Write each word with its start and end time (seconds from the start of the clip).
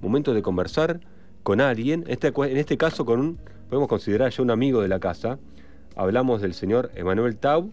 momento 0.00 0.34
de 0.34 0.42
conversar 0.42 1.00
con 1.42 1.60
alguien, 1.60 2.04
en 2.06 2.12
este, 2.12 2.28
en 2.28 2.56
este 2.56 2.76
caso 2.76 3.04
con 3.04 3.20
un, 3.20 3.38
podemos 3.68 3.88
considerar 3.88 4.30
ya 4.30 4.42
un 4.42 4.50
amigo 4.50 4.82
de 4.82 4.88
la 4.88 5.00
casa. 5.00 5.38
Hablamos 5.96 6.40
del 6.42 6.54
señor 6.54 6.90
Emanuel 6.94 7.36
Tau 7.36 7.70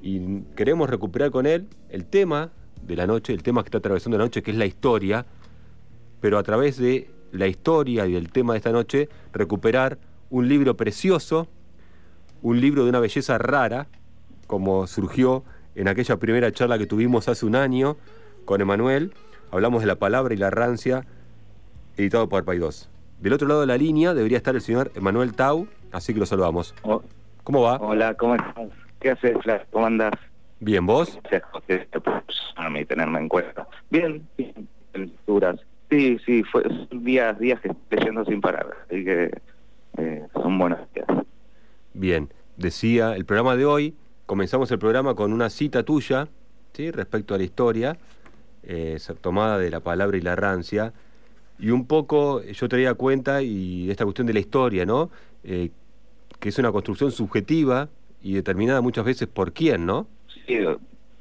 y 0.00 0.42
queremos 0.56 0.90
recuperar 0.90 1.30
con 1.30 1.46
él 1.46 1.68
el 1.88 2.06
tema 2.06 2.50
de 2.82 2.96
la 2.96 3.06
noche, 3.06 3.32
el 3.32 3.42
tema 3.42 3.62
que 3.62 3.68
está 3.68 3.78
atravesando 3.78 4.18
la 4.18 4.24
noche, 4.24 4.42
que 4.42 4.50
es 4.50 4.56
la 4.56 4.66
historia, 4.66 5.26
pero 6.20 6.38
a 6.38 6.42
través 6.42 6.76
de 6.78 7.10
la 7.32 7.46
historia 7.46 8.06
y 8.06 8.12
del 8.12 8.30
tema 8.30 8.52
de 8.52 8.58
esta 8.58 8.72
noche, 8.72 9.08
recuperar 9.32 9.98
un 10.30 10.48
libro 10.48 10.76
precioso, 10.76 11.48
un 12.42 12.60
libro 12.60 12.84
de 12.84 12.90
una 12.90 13.00
belleza 13.00 13.38
rara, 13.38 13.88
como 14.46 14.86
surgió 14.86 15.44
en 15.74 15.88
aquella 15.88 16.18
primera 16.18 16.52
charla 16.52 16.78
que 16.78 16.86
tuvimos 16.86 17.28
hace 17.28 17.46
un 17.46 17.56
año 17.56 17.96
con 18.44 18.60
Emanuel. 18.60 19.14
Hablamos 19.50 19.82
de 19.82 19.86
la 19.86 19.96
palabra 19.96 20.34
y 20.34 20.36
la 20.36 20.50
rancia, 20.50 21.06
editado 21.96 22.28
por 22.28 22.44
Paidós. 22.44 22.88
Del 23.20 23.32
otro 23.32 23.46
lado 23.46 23.60
de 23.60 23.66
la 23.66 23.76
línea 23.76 24.14
debería 24.14 24.38
estar 24.38 24.54
el 24.54 24.60
señor 24.60 24.90
Emanuel 24.94 25.34
Tau, 25.34 25.68
así 25.92 26.12
que 26.12 26.20
lo 26.20 26.26
saludamos. 26.26 26.74
Oh. 26.82 27.02
¿Cómo 27.44 27.62
va? 27.62 27.76
Hola, 27.76 28.14
¿cómo 28.14 28.34
estás? 28.34 28.68
¿Qué 29.00 29.10
haces, 29.10 29.36
Flash? 29.42 29.62
¿Cómo 29.70 29.86
andás? 29.86 30.12
Bien, 30.60 30.86
¿vos? 30.86 31.18
Gracias, 31.22 31.42
José, 31.50 31.88
por 31.92 32.70
mí 32.70 32.84
tenerme 32.84 33.18
en 33.18 33.28
cuenta. 33.28 33.66
Bien, 33.90 34.26
bien, 34.36 34.68
lecturas. 34.94 35.58
Sí, 35.90 36.18
sí, 36.24 36.42
fue, 36.44 36.62
días, 36.90 37.38
días 37.38 37.60
que 37.60 37.68
estoy 37.68 37.98
leyendo 37.98 38.24
sin 38.24 38.40
parar, 38.40 38.68
así 38.86 39.04
que 39.04 39.30
eh, 39.98 40.26
son 40.32 40.58
buenos 40.58 40.78
días. 40.94 41.06
Bien, 41.94 42.28
decía 42.56 43.14
el 43.16 43.24
programa 43.24 43.56
de 43.56 43.64
hoy, 43.64 43.96
comenzamos 44.26 44.70
el 44.70 44.78
programa 44.78 45.14
con 45.14 45.32
una 45.32 45.50
cita 45.50 45.82
tuya, 45.82 46.28
¿sí? 46.72 46.90
respecto 46.92 47.34
a 47.34 47.38
la 47.38 47.44
historia, 47.44 47.98
eh, 48.62 48.98
tomada 49.20 49.58
de 49.58 49.70
la 49.70 49.80
palabra 49.80 50.16
y 50.16 50.20
la 50.20 50.36
rancia, 50.36 50.92
y 51.62 51.70
un 51.70 51.86
poco 51.86 52.42
yo 52.42 52.68
traía 52.68 52.92
cuenta 52.94 53.40
y 53.40 53.88
esta 53.88 54.02
cuestión 54.02 54.26
de 54.26 54.32
la 54.32 54.40
historia, 54.40 54.84
¿no? 54.84 55.10
Eh, 55.44 55.70
que 56.40 56.48
es 56.48 56.58
una 56.58 56.72
construcción 56.72 57.12
subjetiva 57.12 57.88
y 58.20 58.34
determinada 58.34 58.80
muchas 58.80 59.04
veces 59.04 59.28
por 59.28 59.52
quién, 59.52 59.86
¿no? 59.86 60.08
Sí, 60.44 60.58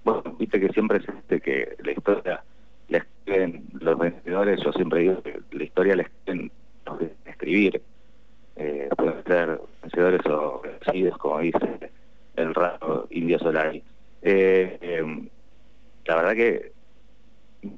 bueno, 0.03 0.23
viste 0.39 0.59
que 0.59 0.69
siempre 0.69 0.99
que 1.43 1.75
la 1.83 1.91
historia 1.91 2.43
la 2.89 2.97
escriben 2.97 3.65
los 3.79 3.99
vencedores, 3.99 4.59
yo 4.63 4.73
siempre 4.73 5.01
digo 5.01 5.21
que 5.21 5.39
la 5.51 5.63
historia 5.63 5.95
la 5.95 6.03
escriben 6.03 6.51
los 6.87 6.97
que 6.97 7.11
escribir, 7.25 7.81
eh, 8.55 8.89
pueden 8.97 9.23
ser 9.25 9.61
vencedores 9.83 10.25
o 10.25 10.61
vencidos, 10.63 11.17
como 11.19 11.39
dice 11.39 11.91
el 12.35 12.55
raro 12.55 13.07
Indio 13.11 13.37
Solari. 13.37 13.83
Eh, 14.23 14.77
eh, 14.81 15.27
la 16.05 16.15
verdad 16.15 16.33
que 16.33 16.71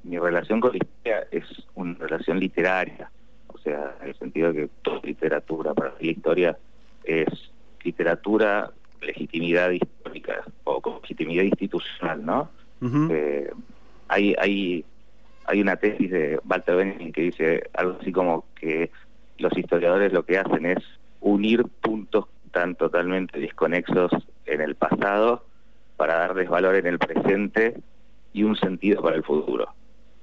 mi 0.03 0.17
relación 0.17 0.59
con 0.59 0.71
la 0.71 0.77
historia 0.77 1.27
es 1.31 1.43
una 1.75 1.95
relación 1.95 2.39
literaria, 2.39 3.11
o 3.47 3.57
sea, 3.57 3.95
en 4.01 4.09
el 4.09 4.15
sentido 4.15 4.53
de 4.53 4.61
que 4.61 4.69
toda 4.81 4.99
literatura, 5.03 5.73
para 5.73 5.93
la 5.99 6.07
historia 6.07 6.57
es 7.03 7.27
literatura 7.83 8.71
legitimidad 9.01 9.71
histórica 9.71 10.43
o 10.63 10.99
legitimidad 11.01 11.43
institucional, 11.43 12.25
¿no? 12.25 12.49
eh, 13.11 13.49
hay, 14.07 14.35
hay, 14.39 14.85
hay 15.45 15.61
una 15.61 15.75
tesis 15.77 16.11
de 16.11 16.39
Walter 16.45 16.75
Benjamin 16.75 17.11
que 17.13 17.21
dice 17.21 17.69
algo 17.73 17.97
así 17.99 18.11
como 18.11 18.45
que 18.55 18.91
los 19.37 19.57
historiadores 19.57 20.13
lo 20.13 20.23
que 20.23 20.37
hacen 20.37 20.65
es 20.65 20.79
unir 21.21 21.65
puntos 21.81 22.25
tan 22.51 22.75
totalmente 22.75 23.39
desconexos 23.39 24.11
en 24.45 24.61
el 24.61 24.75
pasado 24.75 25.45
para 25.97 26.15
darles 26.15 26.49
valor 26.49 26.75
en 26.75 26.87
el 26.87 26.99
presente 26.99 27.81
y 28.33 28.43
un 28.43 28.55
sentido 28.55 29.01
para 29.01 29.15
el 29.15 29.23
futuro. 29.23 29.67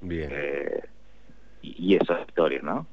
Bien. 0.01 0.29
Eh, 0.33 0.81
y, 1.63 1.95
eso 1.95 2.15
es 2.15 2.29
historia, 2.29 2.61
¿no? 2.63 2.87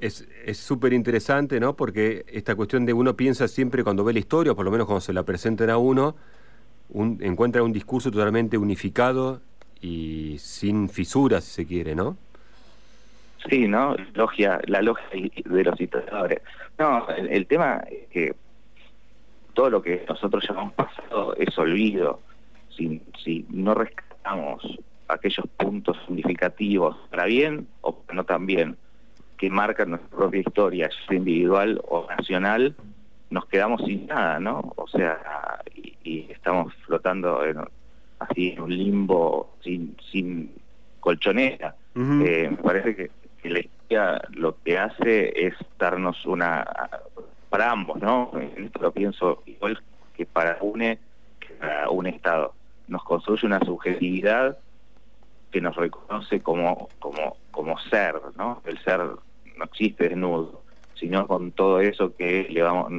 Es 0.00 0.24
súper 0.58 0.92
interesante, 0.92 1.60
¿no? 1.60 1.74
Porque 1.76 2.24
esta 2.28 2.56
cuestión 2.56 2.86
de 2.86 2.92
uno 2.92 3.14
piensa 3.14 3.46
siempre 3.46 3.84
cuando 3.84 4.04
ve 4.04 4.12
la 4.12 4.18
historia, 4.18 4.52
o 4.52 4.56
por 4.56 4.64
lo 4.64 4.70
menos 4.70 4.86
cuando 4.86 5.00
se 5.00 5.12
la 5.12 5.22
presentan 5.22 5.70
a 5.70 5.78
uno, 5.78 6.16
un, 6.90 7.18
encuentra 7.22 7.62
un 7.62 7.72
discurso 7.72 8.10
totalmente 8.10 8.58
unificado 8.58 9.40
y 9.80 10.36
sin 10.38 10.88
fisuras, 10.88 11.44
si 11.44 11.62
se 11.62 11.66
quiere, 11.66 11.94
¿no? 11.94 12.16
Sí, 13.48 13.66
¿no? 13.66 13.96
Logia, 14.14 14.60
la 14.66 14.82
logia 14.82 15.06
de 15.44 15.64
los 15.64 15.80
historiadores. 15.80 16.42
No, 16.78 17.08
el, 17.08 17.46
tema 17.46 17.82
es 17.90 18.08
que 18.08 18.34
todo 19.54 19.70
lo 19.70 19.82
que 19.82 20.04
nosotros 20.08 20.44
llamamos 20.48 20.74
pasado 20.74 21.34
es 21.36 21.56
olvido. 21.58 22.20
Si, 22.76 23.02
si 23.22 23.46
no 23.50 23.74
rescatamos 23.74 24.62
aquellos 25.08 25.46
puntos 25.56 25.96
significativos 26.06 26.96
para 27.10 27.26
bien 27.26 27.66
o 27.82 27.94
para 27.96 28.16
no 28.16 28.24
tan 28.24 28.46
bien, 28.46 28.76
que 29.36 29.50
marcan 29.50 29.90
nuestra 29.90 30.16
propia 30.16 30.40
historia, 30.40 30.88
sea 31.06 31.16
individual 31.16 31.82
o 31.88 32.06
nacional, 32.08 32.76
nos 33.30 33.46
quedamos 33.46 33.82
sin 33.82 34.06
nada, 34.06 34.38
¿no? 34.38 34.72
O 34.76 34.86
sea, 34.86 35.18
y, 35.74 36.26
estamos 36.30 36.72
flotando 36.86 37.44
en, 37.44 37.58
así 38.18 38.50
en 38.50 38.60
un 38.60 38.76
limbo 38.76 39.50
sin, 39.62 39.96
sin 40.10 40.50
colchonera. 41.00 41.74
Eh, 41.96 42.48
me 42.50 42.56
parece 42.56 42.94
que, 42.94 43.10
la 43.50 43.58
historia 43.58 44.22
lo 44.30 44.56
que 44.62 44.78
hace 44.78 45.46
es 45.46 45.54
darnos 45.78 46.24
una, 46.24 46.64
para 47.48 47.72
ambos, 47.72 48.00
¿no? 48.00 48.30
Esto 48.56 48.80
lo 48.80 48.92
pienso 48.92 49.42
igual 49.46 49.82
que 50.14 50.24
para 50.24 50.58
UNE, 50.60 50.98
que 51.40 51.54
para 51.54 51.90
un 51.90 52.06
Estado. 52.06 52.54
Nos 52.92 53.02
construye 53.04 53.46
una 53.46 53.58
subjetividad 53.60 54.58
que 55.50 55.62
nos 55.62 55.74
reconoce 55.76 56.42
como, 56.42 56.90
como, 56.98 57.38
como 57.50 57.78
ser, 57.78 58.16
¿no? 58.36 58.60
El 58.66 58.78
ser 58.84 59.00
no 59.56 59.64
existe 59.64 60.10
desnudo, 60.10 60.60
sino 60.94 61.26
con 61.26 61.52
todo 61.52 61.80
eso 61.80 62.14
que 62.14 62.46
le 62.50 62.60
vamos, 62.60 62.92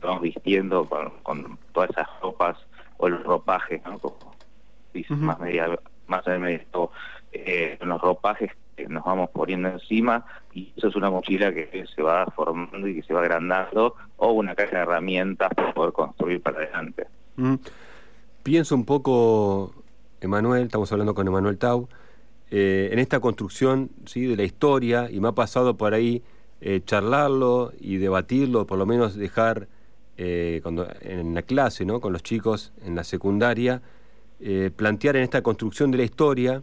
vamos 0.00 0.22
vistiendo 0.22 0.86
con, 0.86 1.58
todas 1.72 1.90
esas 1.90 2.08
ropas 2.22 2.56
o 2.96 3.10
los 3.10 3.22
ropajes, 3.22 3.84
¿no? 3.84 3.98
Como 3.98 4.34
dice 4.94 5.14
más 5.14 5.38
media, 5.38 5.78
más 6.06 6.24
de 6.24 6.38
medio, 6.38 6.90
eh, 7.32 7.76
los 7.82 8.00
ropajes 8.00 8.50
que 8.74 8.88
nos 8.88 9.04
vamos 9.04 9.28
poniendo 9.28 9.68
encima 9.68 10.24
y 10.54 10.72
eso 10.74 10.88
es 10.88 10.96
una 10.96 11.10
mochila 11.10 11.52
que 11.52 11.84
se 11.94 12.02
va 12.02 12.24
formando 12.34 12.88
y 12.88 12.94
que 12.94 13.02
se 13.02 13.12
va 13.12 13.20
agrandando 13.20 13.94
o 14.16 14.32
una 14.32 14.54
caja 14.54 14.78
de 14.78 14.82
herramientas 14.84 15.52
para 15.54 15.74
poder 15.74 15.92
construir 15.92 16.40
para 16.40 16.60
adelante. 16.60 17.08
Pienso 18.44 18.74
un 18.74 18.84
poco, 18.84 19.72
Emanuel, 20.20 20.64
estamos 20.64 20.92
hablando 20.92 21.14
con 21.14 21.26
Emanuel 21.26 21.56
Tau, 21.56 21.88
eh, 22.50 22.90
en 22.92 22.98
esta 22.98 23.18
construcción 23.18 23.88
¿sí? 24.04 24.26
de 24.26 24.36
la 24.36 24.42
historia 24.42 25.08
y 25.10 25.18
me 25.18 25.28
ha 25.28 25.32
pasado 25.32 25.78
por 25.78 25.94
ahí 25.94 26.22
eh, 26.60 26.82
charlarlo 26.84 27.72
y 27.80 27.96
debatirlo, 27.96 28.66
por 28.66 28.76
lo 28.76 28.84
menos 28.84 29.14
dejar 29.14 29.66
eh, 30.18 30.60
cuando, 30.62 30.86
en 31.00 31.32
la 31.32 31.40
clase 31.40 31.86
¿no? 31.86 32.02
con 32.02 32.12
los 32.12 32.22
chicos 32.22 32.74
en 32.84 32.94
la 32.94 33.02
secundaria, 33.04 33.80
plantear 34.76 35.16
en 35.16 35.22
esta 35.22 35.42
construcción 35.42 35.90
de 35.90 35.96
la 35.96 36.04
historia 36.04 36.62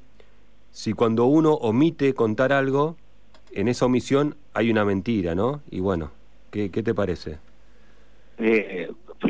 si 0.70 0.94
cuando 0.94 1.26
uno 1.26 1.54
omite 1.54 2.14
contar 2.14 2.54
algo, 2.54 2.96
en 3.54 3.68
esa 3.68 3.88
omisión 3.88 4.36
hay 4.54 4.70
una 4.70 4.86
mentira, 4.86 5.34
¿no? 5.34 5.64
Y 5.72 5.80
bueno, 5.80 6.12
¿qué, 6.52 6.70
qué 6.70 6.84
te 6.84 6.94
parece? 6.94 7.40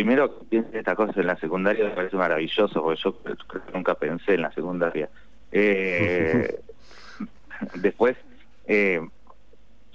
Primero, 0.01 0.33
piense 0.49 0.79
esta 0.79 0.95
cosa 0.95 1.21
en 1.21 1.27
la 1.27 1.37
secundaria 1.37 1.83
me 1.85 1.91
parece 1.91 2.17
maravilloso, 2.17 2.81
porque 2.81 2.99
yo 3.03 3.15
nunca 3.71 3.93
pensé 3.93 4.33
en 4.33 4.41
la 4.41 4.51
secundaria. 4.51 5.07
Eh, 5.51 6.59
después, 7.75 8.17
eh, 8.65 8.99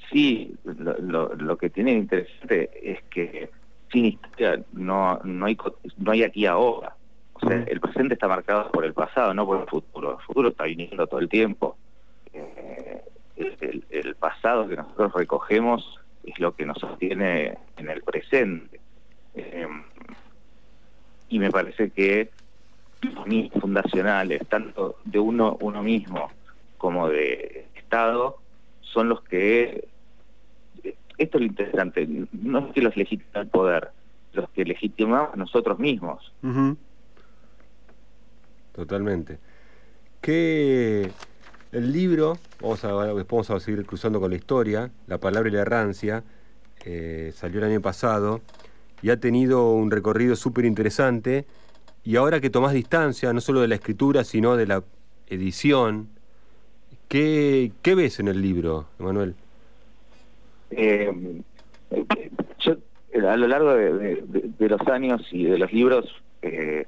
sí, 0.09 0.55
lo, 0.63 1.35
lo, 1.35 1.59
que 1.59 1.71
tiene 1.71 1.93
interesante 1.93 2.71
es 2.81 3.03
que 3.11 3.51
sin 3.91 4.05
historia 4.05 4.63
no, 4.75 5.19
no, 5.25 5.47
hay, 5.47 5.59
no 5.97 6.13
hay 6.13 6.23
aquí 6.23 6.47
ahora. 6.47 6.95
O 7.33 7.41
sea, 7.41 7.65
el 7.67 7.81
presente 7.81 8.15
está 8.15 8.29
marcado 8.29 8.71
por 8.71 8.85
el 8.85 8.95
pasado, 8.95 9.35
no 9.35 9.45
por 9.45 9.61
el 9.61 9.67
futuro. 9.67 10.19
El 10.21 10.25
futuro 10.25 10.51
está 10.51 10.65
viniendo 10.65 11.05
todo 11.09 11.19
el 11.19 11.29
tiempo. 11.29 11.77
Eh, 12.33 13.03
el, 13.37 13.85
el, 13.91 14.15
pasado 14.15 14.69
que 14.69 14.77
nosotros 14.77 15.15
recogemos 15.15 15.99
es 16.23 16.39
lo 16.39 16.55
que 16.55 16.65
nos 16.65 16.79
sostiene 16.79 17.59
en 17.77 17.91
el 17.91 18.03
presente. 18.05 18.86
Eh, 19.37 19.69
y 21.29 21.39
me 21.39 21.51
parece 21.51 21.91
que 21.91 22.31
fundacionales, 23.61 24.47
tanto 24.49 24.97
de 25.05 25.19
uno, 25.19 25.57
uno 25.61 25.83
mismo 25.83 26.31
como 26.79 27.09
de 27.09 27.67
Estado, 27.75 28.39
son 28.81 29.09
los 29.09 29.23
que, 29.23 29.89
esto 31.19 31.39
es 31.39 31.41
lo 31.41 31.47
interesante, 31.47 32.09
no 32.33 32.59
es 32.61 32.73
que 32.73 32.81
los 32.81 32.97
legitima 32.97 33.41
el 33.41 33.49
poder, 33.49 33.91
los 34.33 34.49
que 34.51 34.65
legitimamos 34.65 35.37
nosotros 35.37 35.79
mismos. 35.79 36.33
Totalmente. 38.73 39.39
Que 40.21 41.11
el 41.73 41.93
libro, 41.93 42.39
vamos 42.61 42.85
a, 42.85 42.93
vamos 42.93 43.51
a 43.51 43.61
seguir 43.61 43.85
cruzando 43.87 44.21
con 44.21 44.31
la 44.31 44.37
historia, 44.37 44.91
La 45.07 45.19
palabra 45.19 45.49
y 45.49 45.53
la 45.53 45.61
errancia, 45.61 46.25
eh, 46.85 47.33
salió 47.35 47.59
el 47.59 47.73
año 47.73 47.81
pasado 47.81 48.41
y 49.03 49.11
ha 49.11 49.19
tenido 49.19 49.73
un 49.73 49.91
recorrido 49.91 50.37
súper 50.37 50.65
interesante 50.65 51.47
y 52.05 52.17
ahora 52.17 52.41
que 52.41 52.51
tomás 52.51 52.73
distancia, 52.73 53.33
no 53.33 53.41
solo 53.41 53.61
de 53.61 53.69
la 53.69 53.75
escritura, 53.75 54.25
sino 54.25 54.57
de 54.57 54.67
la 54.67 54.83
edición, 55.29 56.09
¿Qué, 57.09 57.71
¿Qué 57.83 57.95
ves 57.95 58.19
en 58.19 58.29
el 58.29 58.43
libro, 58.43 58.87
Emanuel? 58.99 59.35
Eh, 60.71 61.13
yo 62.59 62.77
a 63.29 63.37
lo 63.37 63.47
largo 63.47 63.75
de, 63.75 64.25
los 64.59 64.81
años 64.89 65.23
y 65.31 65.45
de 65.45 65.59
los 65.59 65.73
libros 65.73 66.05
eh, 66.43 66.87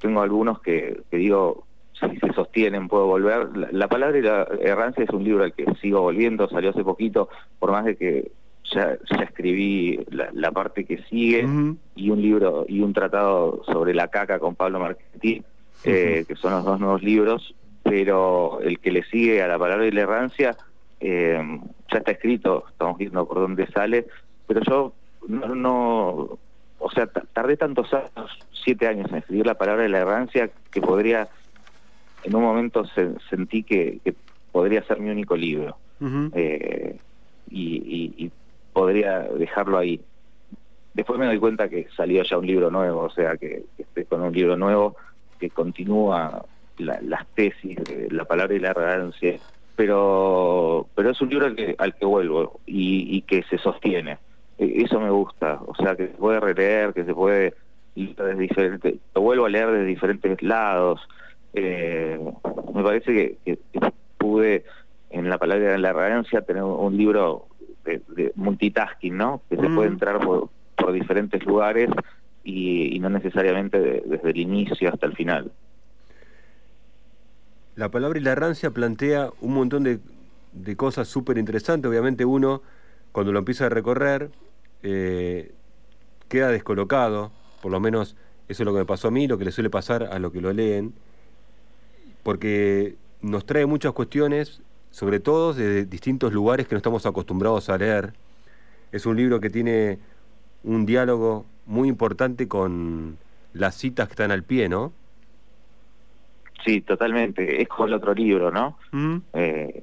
tengo 0.00 0.20
algunos 0.20 0.60
que, 0.60 1.00
digo, 1.12 1.64
si 1.92 2.18
se 2.18 2.32
sostienen 2.32 2.88
puedo 2.88 3.06
volver. 3.06 3.56
La, 3.72 3.86
palabra 3.88 4.18
y 4.18 4.22
la 4.22 4.42
errancia 4.60 5.04
es 5.04 5.10
un 5.10 5.22
libro 5.22 5.44
al 5.44 5.52
que 5.52 5.64
sigo 5.80 6.00
volviendo, 6.00 6.48
salió 6.48 6.70
hace 6.70 6.82
poquito, 6.82 7.28
por 7.60 7.70
más 7.70 7.84
de 7.84 7.96
que 7.96 8.32
ya, 8.72 8.96
ya 9.10 9.16
escribí 9.22 10.00
la, 10.10 10.50
parte 10.52 10.84
que 10.84 11.02
sigue 11.04 11.46
y 11.94 12.10
un 12.10 12.22
libro 12.22 12.64
y 12.68 12.80
un 12.80 12.92
tratado 12.92 13.62
sobre 13.66 13.94
la 13.94 14.08
caca 14.08 14.38
con 14.38 14.54
Pablo 14.54 14.80
Marchetti, 14.80 15.42
eh, 15.84 16.24
que 16.26 16.36
son 16.36 16.52
los 16.52 16.64
dos 16.64 16.80
nuevos 16.80 17.02
libros, 17.02 17.54
pero 17.82 18.60
el 18.60 18.78
que 18.78 18.90
le 18.90 19.04
sigue 19.04 19.42
a 19.42 19.48
la 19.48 19.58
palabra 19.58 19.86
y 19.86 19.90
la 19.90 20.02
errancia 20.02 20.56
eh, 21.00 21.60
ya 21.92 21.98
está 21.98 22.12
escrito, 22.12 22.64
estamos 22.70 22.98
viendo 22.98 23.26
por 23.26 23.38
dónde 23.38 23.66
sale, 23.68 24.06
pero 24.46 24.60
yo 24.62 24.92
no, 25.28 25.54
no 25.54 26.38
o 26.78 26.90
sea, 26.90 27.06
tardé 27.06 27.56
tantos 27.56 27.92
años, 27.92 28.38
siete 28.64 28.86
años 28.86 29.10
en 29.10 29.16
escribir 29.16 29.46
la 29.46 29.54
palabra 29.54 29.82
de 29.82 29.88
la 29.88 29.98
errancia, 29.98 30.50
que 30.70 30.80
podría, 30.80 31.28
en 32.24 32.34
un 32.34 32.42
momento 32.42 32.84
sentí 33.30 33.62
que, 33.62 34.00
podría 34.52 34.82
ser 34.84 35.00
mi 35.00 35.10
único 35.10 35.36
libro. 35.36 35.76
Eh, 36.34 36.96
y, 37.50 38.30
podría 38.76 39.20
dejarlo 39.20 39.78
ahí. 39.78 39.98
Después 40.92 41.18
me 41.18 41.24
doy 41.24 41.38
cuenta 41.38 41.70
que 41.70 41.88
salió 41.96 42.22
ya 42.22 42.36
un 42.36 42.46
libro 42.46 42.70
nuevo, 42.70 43.04
o 43.04 43.10
sea, 43.10 43.38
que, 43.38 43.64
estoy 43.78 44.04
con 44.04 44.20
un 44.20 44.34
libro 44.34 44.54
nuevo 44.56 44.96
que 45.40 45.48
continúa 45.48 46.44
las 46.76 47.26
tesis 47.34 47.82
de 47.84 48.08
la 48.10 48.26
palabra 48.26 48.54
y 48.54 48.58
la 48.58 48.70
errancia, 48.70 49.38
pero, 49.76 50.86
pero 50.94 51.10
es 51.10 51.20
un 51.22 51.30
libro 51.30 51.46
al 51.46 51.56
que, 51.56 51.74
al 51.78 51.94
que 51.94 52.04
vuelvo 52.04 52.60
y 52.66 53.22
que 53.22 53.42
se 53.44 53.56
sostiene. 53.56 54.18
E-, 54.58 54.82
eso 54.82 55.00
me 55.00 55.10
gusta, 55.10 55.58
o 55.66 55.74
sea, 55.74 55.96
que 55.96 56.08
se 56.08 56.14
puede 56.14 56.40
releer, 56.40 56.92
que 56.92 57.04
se 57.04 57.14
puede 57.14 57.54
desde 57.94 58.34
diferentes, 58.34 58.94
lo 59.14 59.22
vuelvo 59.22 59.46
a 59.46 59.48
leer 59.48 59.70
de 59.70 59.84
diferentes 59.84 60.42
lados. 60.42 61.00
Eh, 61.54 62.20
me 62.74 62.82
parece 62.82 63.38
que, 63.42 63.58
pude, 64.18 64.64
en 65.08 65.30
la 65.30 65.38
palabra 65.38 65.72
de 65.72 65.78
la 65.78 65.94
reverencia, 65.94 66.42
tener 66.42 66.62
un 66.62 66.94
libro 66.94 67.46
de, 67.86 68.32
multitasking, 68.34 69.16
¿no? 69.16 69.42
Que 69.48 69.56
se 69.56 69.68
puede 69.68 69.88
mm. 69.88 69.92
entrar 69.92 70.20
por, 70.20 70.50
diferentes 70.92 71.44
lugares 71.44 71.90
y, 72.44 72.98
no 73.00 73.08
necesariamente 73.10 73.78
desde 73.80 74.30
el 74.30 74.36
inicio 74.36 74.88
hasta 74.92 75.06
el 75.06 75.14
final. 75.14 75.50
La 77.74 77.90
palabra 77.90 78.18
y 78.18 78.22
la 78.22 78.32
errancia 78.32 78.70
plantea 78.70 79.30
un 79.40 79.54
montón 79.54 79.82
de, 79.82 79.98
de 80.52 80.76
cosas 80.76 81.08
súper 81.08 81.38
interesantes. 81.38 81.88
Obviamente 81.90 82.24
uno, 82.24 82.62
cuando 83.12 83.32
lo 83.32 83.40
empieza 83.40 83.66
a 83.66 83.68
recorrer, 83.68 84.30
eh, 84.82 85.52
queda 86.28 86.48
descolocado, 86.48 87.32
por 87.62 87.72
lo 87.72 87.80
menos 87.80 88.16
eso 88.48 88.62
es 88.62 88.66
lo 88.66 88.72
que 88.72 88.80
me 88.80 88.86
pasó 88.86 89.08
a 89.08 89.10
mí, 89.10 89.26
lo 89.26 89.38
que 89.38 89.44
le 89.44 89.52
suele 89.52 89.70
pasar 89.70 90.04
a 90.04 90.18
los 90.18 90.32
que 90.32 90.40
lo 90.40 90.52
leen, 90.52 90.94
porque 92.22 92.96
nos 93.22 93.46
trae 93.46 93.66
muchas 93.66 93.92
cuestiones, 93.92 94.60
sobre 94.96 95.20
todo 95.20 95.52
de 95.52 95.84
distintos 95.84 96.32
lugares 96.32 96.66
que 96.66 96.74
no 96.74 96.78
estamos 96.78 97.04
acostumbrados 97.04 97.68
a 97.68 97.76
leer. 97.76 98.14
Es 98.92 99.04
un 99.04 99.18
libro 99.18 99.40
que 99.40 99.50
tiene 99.50 99.98
un 100.64 100.86
diálogo 100.86 101.44
muy 101.66 101.90
importante 101.90 102.48
con 102.48 103.18
las 103.52 103.74
citas 103.74 104.08
que 104.08 104.12
están 104.12 104.30
al 104.30 104.42
pie, 104.42 104.70
¿no? 104.70 104.94
Sí, 106.64 106.80
totalmente. 106.80 107.60
Es 107.60 107.68
como 107.68 107.88
el 107.88 107.92
otro 107.92 108.14
libro, 108.14 108.50
¿no? 108.50 108.78
Mm. 108.92 109.16
Eh, 109.34 109.82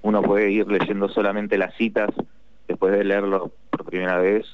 uno 0.00 0.22
puede 0.22 0.50
ir 0.50 0.66
leyendo 0.66 1.10
solamente 1.10 1.58
las 1.58 1.74
citas 1.74 2.08
después 2.66 2.94
de 2.94 3.04
leerlo 3.04 3.52
por 3.68 3.84
primera 3.84 4.16
vez 4.16 4.46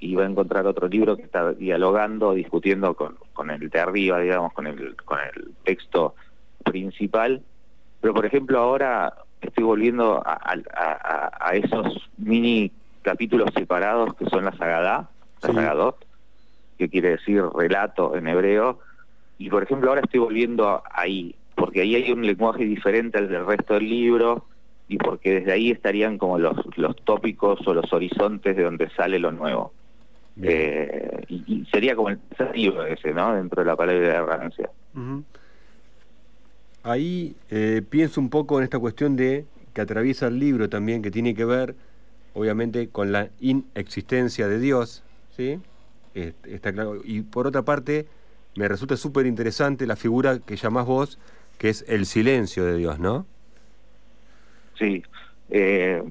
y 0.00 0.14
va 0.14 0.22
a 0.22 0.30
encontrar 0.30 0.66
otro 0.66 0.88
libro 0.88 1.14
que 1.14 1.24
está 1.24 1.52
dialogando, 1.52 2.32
discutiendo 2.32 2.94
con, 2.94 3.18
con 3.34 3.50
el 3.50 3.68
de 3.68 3.78
arriba, 3.80 4.18
digamos, 4.18 4.54
con 4.54 4.66
el, 4.66 4.96
con 5.04 5.18
el 5.20 5.52
texto 5.62 6.14
principal. 6.64 7.42
Pero, 8.00 8.14
por 8.14 8.24
ejemplo, 8.24 8.58
ahora 8.58 9.12
estoy 9.42 9.64
volviendo 9.64 10.22
a, 10.24 10.56
a, 11.40 11.54
esos 11.54 12.10
mini 12.16 12.70
capítulos 13.02 13.50
separados 13.54 14.14
que 14.14 14.26
son 14.26 14.44
la 14.44 14.56
Sagadá, 14.56 15.08
la 15.42 15.52
Sagadot, 15.52 15.96
que 16.78 16.88
quiere 16.88 17.10
decir 17.10 17.42
relato 17.54 18.16
en 18.16 18.28
hebreo. 18.28 18.80
Y, 19.38 19.50
por 19.50 19.62
ejemplo, 19.62 19.90
ahora 19.90 20.02
estoy 20.02 20.20
volviendo 20.20 20.82
ahí, 20.90 21.34
porque 21.54 21.80
ahí 21.82 21.96
hay 21.96 22.12
un 22.12 22.26
lenguaje 22.26 22.64
diferente 22.64 23.18
al 23.18 23.28
del 23.28 23.44
resto 23.44 23.74
del 23.74 23.88
libro, 23.88 24.46
y 24.88 24.98
porque 24.98 25.40
desde 25.40 25.52
ahí 25.52 25.70
estarían 25.70 26.18
como 26.18 26.38
los, 26.38 26.56
los 26.76 26.96
tópicos 27.04 27.66
o 27.66 27.74
los 27.74 27.92
horizontes 27.92 28.56
de 28.56 28.62
donde 28.62 28.90
sale 28.90 29.18
lo 29.18 29.32
nuevo. 29.32 29.72
Eh, 30.40 31.24
y, 31.28 31.64
sería 31.66 31.94
como 31.94 32.10
el 32.10 32.18
desafío 32.30 32.84
ese, 32.84 33.12
¿no? 33.12 33.34
Dentro 33.34 33.62
de 33.62 33.66
la 33.66 33.76
palabra 33.76 34.00
de 34.00 34.16
arrogancia. 34.16 34.70
Ahí 36.82 37.36
eh, 37.50 37.82
pienso 37.88 38.20
un 38.20 38.28
poco 38.28 38.58
en 38.58 38.64
esta 38.64 38.78
cuestión 38.78 39.16
de 39.16 39.44
que 39.72 39.80
atraviesa 39.80 40.26
el 40.26 40.38
libro 40.38 40.68
también, 40.68 41.02
que 41.02 41.10
tiene 41.10 41.34
que 41.34 41.44
ver, 41.44 41.74
obviamente, 42.34 42.88
con 42.88 43.12
la 43.12 43.28
inexistencia 43.40 44.48
de 44.48 44.58
Dios, 44.58 45.02
¿sí? 45.36 45.60
está 46.14 46.72
claro. 46.72 47.00
Y 47.04 47.22
por 47.22 47.46
otra 47.46 47.62
parte, 47.62 48.06
me 48.56 48.68
resulta 48.68 48.96
súper 48.96 49.26
interesante 49.26 49.86
la 49.86 49.96
figura 49.96 50.40
que 50.40 50.56
llamás 50.56 50.86
vos, 50.86 51.18
que 51.58 51.68
es 51.68 51.84
el 51.88 52.06
silencio 52.06 52.64
de 52.64 52.76
Dios, 52.76 52.98
¿no? 52.98 53.26
Sí. 54.78 55.02
Eh, 55.50 56.02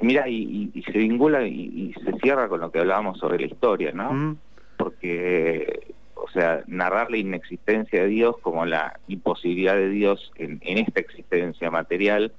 mira, 0.00 0.28
y, 0.28 0.70
se 0.86 0.98
vincula 0.98 1.46
y, 1.46 1.94
se 2.04 2.12
cierra 2.20 2.48
con 2.48 2.60
lo 2.60 2.70
que 2.70 2.80
hablábamos 2.80 3.18
sobre 3.18 3.38
la 3.38 3.46
historia, 3.46 3.92
¿no? 3.92 4.36
Porque, 4.76 5.93
o 6.24 6.30
sea, 6.32 6.64
narrar 6.66 7.10
la 7.10 7.18
inexistencia 7.18 8.02
de 8.02 8.08
Dios 8.08 8.36
como 8.42 8.64
la 8.64 8.98
imposibilidad 9.08 9.74
de 9.74 9.88
Dios 9.88 10.32
en, 10.36 10.60
esta 10.62 11.00
existencia 11.00 11.70
material 11.70 12.32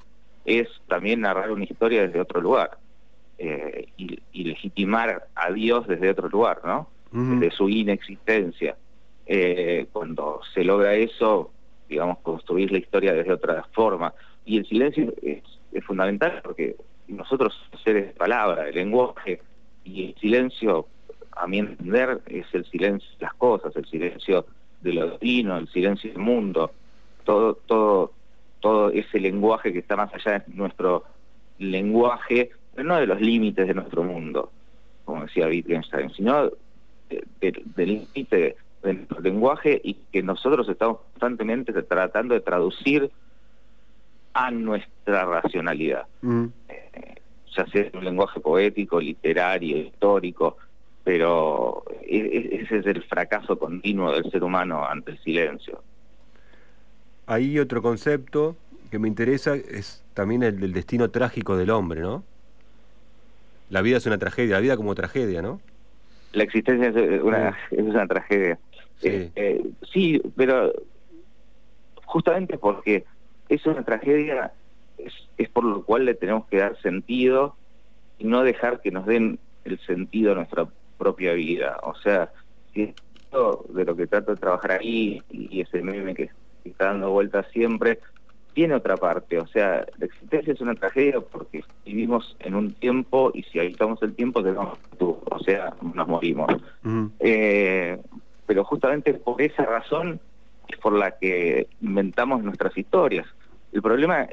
es 0.46 0.68
también 0.88 1.22
narrar 1.22 1.52
una 1.52 1.64
historia 1.64 2.06
desde 2.06 2.22
otro 2.22 2.42
lugar 2.42 2.78
eh, 3.38 3.88
y, 3.98 4.44
legitimar 4.44 5.28
a 5.36 5.52
Dios 5.52 5.88
desde 5.88 6.10
otro 6.10 6.30
lugar, 6.30 6.62
¿no? 6.64 6.88
Desde 7.12 7.56
su 7.56 7.70
inexistencia. 7.70 8.76
Eh, 9.26 9.88
cuando 9.92 10.42
se 10.54 10.64
logra 10.64 10.94
eso, 10.94 11.52
digamos, 11.88 12.20
construir 12.20 12.72
la 12.72 12.78
historia 12.78 13.14
desde 13.14 13.32
otra 13.32 13.64
forma. 13.72 14.14
Y 14.46 14.58
el 14.58 14.66
silencio 14.68 15.14
es 15.24 15.42
es 15.76 15.84
fundamental 15.84 16.42
porque 16.44 16.76
nosotros 17.08 17.54
seres 17.84 18.08
de 18.08 18.14
palabra, 18.14 18.64
de 18.64 18.72
lenguaje, 18.72 19.42
y 19.84 20.06
el 20.08 20.16
silencio, 20.16 20.88
a 21.36 21.48
mi 21.48 21.60
entender, 21.60 22.22
es 22.28 22.46
el 22.54 22.66
silencio 22.66 23.10
de 23.20 23.26
las 23.26 23.34
cosas, 23.36 23.76
el 23.76 23.86
silencio 23.86 24.46
de 24.82 24.94
lo 24.94 25.10
destino, 25.12 25.58
el 25.58 25.68
silencio 25.70 26.12
del 26.12 26.20
mundo, 26.20 26.72
todo, 27.24 27.56
todo, 27.66 28.12
todo 28.60 28.90
ese 28.92 29.20
lenguaje 29.20 29.74
que 29.74 29.80
está 29.80 29.96
más 29.96 30.14
allá 30.14 30.40
de 30.40 30.54
nuestro 30.54 31.04
lenguaje, 31.60 32.52
pero 32.74 32.88
no 32.88 32.98
de 32.98 33.08
los 33.08 33.20
límites 33.20 33.68
de 33.68 33.74
nuestro 33.74 34.04
mundo, 34.04 34.52
como 35.06 35.24
decía 35.24 35.48
Wittgenstein, 35.48 36.12
sino 36.12 36.52
del 37.40 37.64
límite 37.76 38.56
de 38.84 38.94
nuestro 38.94 39.20
lenguaje 39.20 39.82
y 39.84 39.96
que 40.12 40.22
nosotros 40.24 40.68
estamos 40.70 41.00
constantemente 41.12 41.74
tratando 41.84 42.34
de 42.34 42.42
traducir 42.42 43.12
a 44.34 44.52
nuestra 44.52 45.26
racionalidad. 45.26 46.06
Mm. 46.22 46.46
Eh, 46.68 47.16
ya 47.56 47.66
sea 47.68 47.90
un 47.94 48.04
lenguaje 48.04 48.40
poético, 48.40 49.00
literario, 49.00 49.78
histórico, 49.78 50.58
pero 51.06 51.86
e, 52.02 52.18
e, 52.18 52.62
ese 52.62 52.80
es 52.80 52.86
el 52.88 53.02
fracaso 53.04 53.58
continuo 53.58 54.12
del 54.12 54.30
ser 54.32 54.44
humano 54.44 54.84
ante 54.86 55.12
el 55.12 55.20
silencio. 55.20 55.82
Hay 57.28 57.58
otro 57.60 57.82
concepto 57.82 58.58
que 58.92 59.00
me 59.00 59.08
interesa, 59.08 59.56
es 59.56 60.04
también 60.14 60.44
el 60.44 60.60
del 60.60 60.74
destino 60.74 61.10
trágico 61.12 61.56
del 61.56 61.70
hombre, 61.70 62.02
¿no? 62.02 62.24
La 63.70 63.82
vida 63.82 63.98
es 63.98 64.06
una 64.06 64.18
tragedia, 64.18 64.56
la 64.56 64.62
vida 64.62 64.78
como 64.78 64.96
tragedia, 64.96 65.42
¿no? 65.42 65.62
La 66.34 66.44
existencia 66.44 66.90
es 66.90 67.22
una, 67.22 67.58
es 67.72 67.80
una 67.80 68.08
tragedia. 68.08 68.60
Sí. 68.98 69.08
Eh, 69.08 69.32
eh, 69.36 69.64
sí, 69.94 70.22
pero 70.36 70.74
justamente 72.06 72.58
porque 72.58 73.06
es 73.50 73.66
una 73.66 73.84
tragedia, 73.84 74.54
es, 74.98 75.50
por 75.50 75.66
lo 75.66 75.84
cual 75.84 76.06
le 76.06 76.16
tenemos 76.16 76.48
que 76.48 76.58
dar 76.58 76.80
sentido 76.82 77.56
y 78.18 78.26
no 78.26 78.44
dejar 78.44 78.82
que 78.82 78.92
nos 78.92 79.06
den 79.06 79.40
el 79.66 79.80
sentido 79.80 80.32
a 80.32 80.36
nuestra 80.36 80.68
propia 80.98 81.34
vida. 81.34 81.78
O 81.84 81.96
sea, 81.96 82.32
si 82.74 82.94
esto 83.16 83.66
de 83.70 83.86
lo 83.86 83.96
que 83.96 84.08
trato 84.08 84.34
de 84.34 84.40
trabajar 84.40 84.72
ahí 84.72 85.22
y 85.30 85.62
ese 85.62 85.82
meme 85.82 86.14
que 86.14 86.30
está 86.64 86.86
dando 86.86 87.12
vueltas 87.12 87.46
siempre, 87.52 88.00
tiene 88.54 88.74
otra 88.74 88.98
parte. 88.98 89.38
O 89.38 89.48
sea, 89.48 89.86
la 89.98 90.06
existencia 90.06 90.54
es 90.54 90.62
una 90.62 90.76
tragedia 90.76 91.20
porque 91.20 91.64
vivimos 91.86 92.36
en 92.40 92.56
un 92.56 92.74
tiempo 92.74 93.32
y 93.34 93.44
si 93.44 93.60
habitamos 93.60 94.02
el 94.02 94.16
tiempo 94.16 94.42
tenemos 94.42 94.80
o 95.00 95.40
sea, 95.40 95.74
nos 95.94 96.08
morimos. 96.08 96.48
Eh, 97.20 98.00
pero 98.46 98.64
justamente 98.64 99.14
por 99.14 99.42
esa 99.42 99.64
razón 99.64 100.20
es 100.68 100.78
por 100.80 100.94
la 100.94 101.12
que 101.12 101.68
inventamos 101.82 102.42
nuestras 102.44 102.76
historias. 102.78 103.28
El 103.74 103.82
problema 103.82 104.28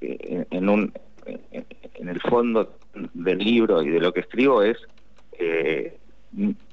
en, 0.00 0.68
un 0.68 0.92
en 1.26 2.08
el 2.08 2.20
fondo 2.20 2.76
del 3.14 3.38
libro 3.38 3.82
y 3.82 3.88
de 3.88 4.00
lo 4.00 4.12
que 4.12 4.20
escribo 4.20 4.62
es 4.62 4.76
eh, 5.32 5.96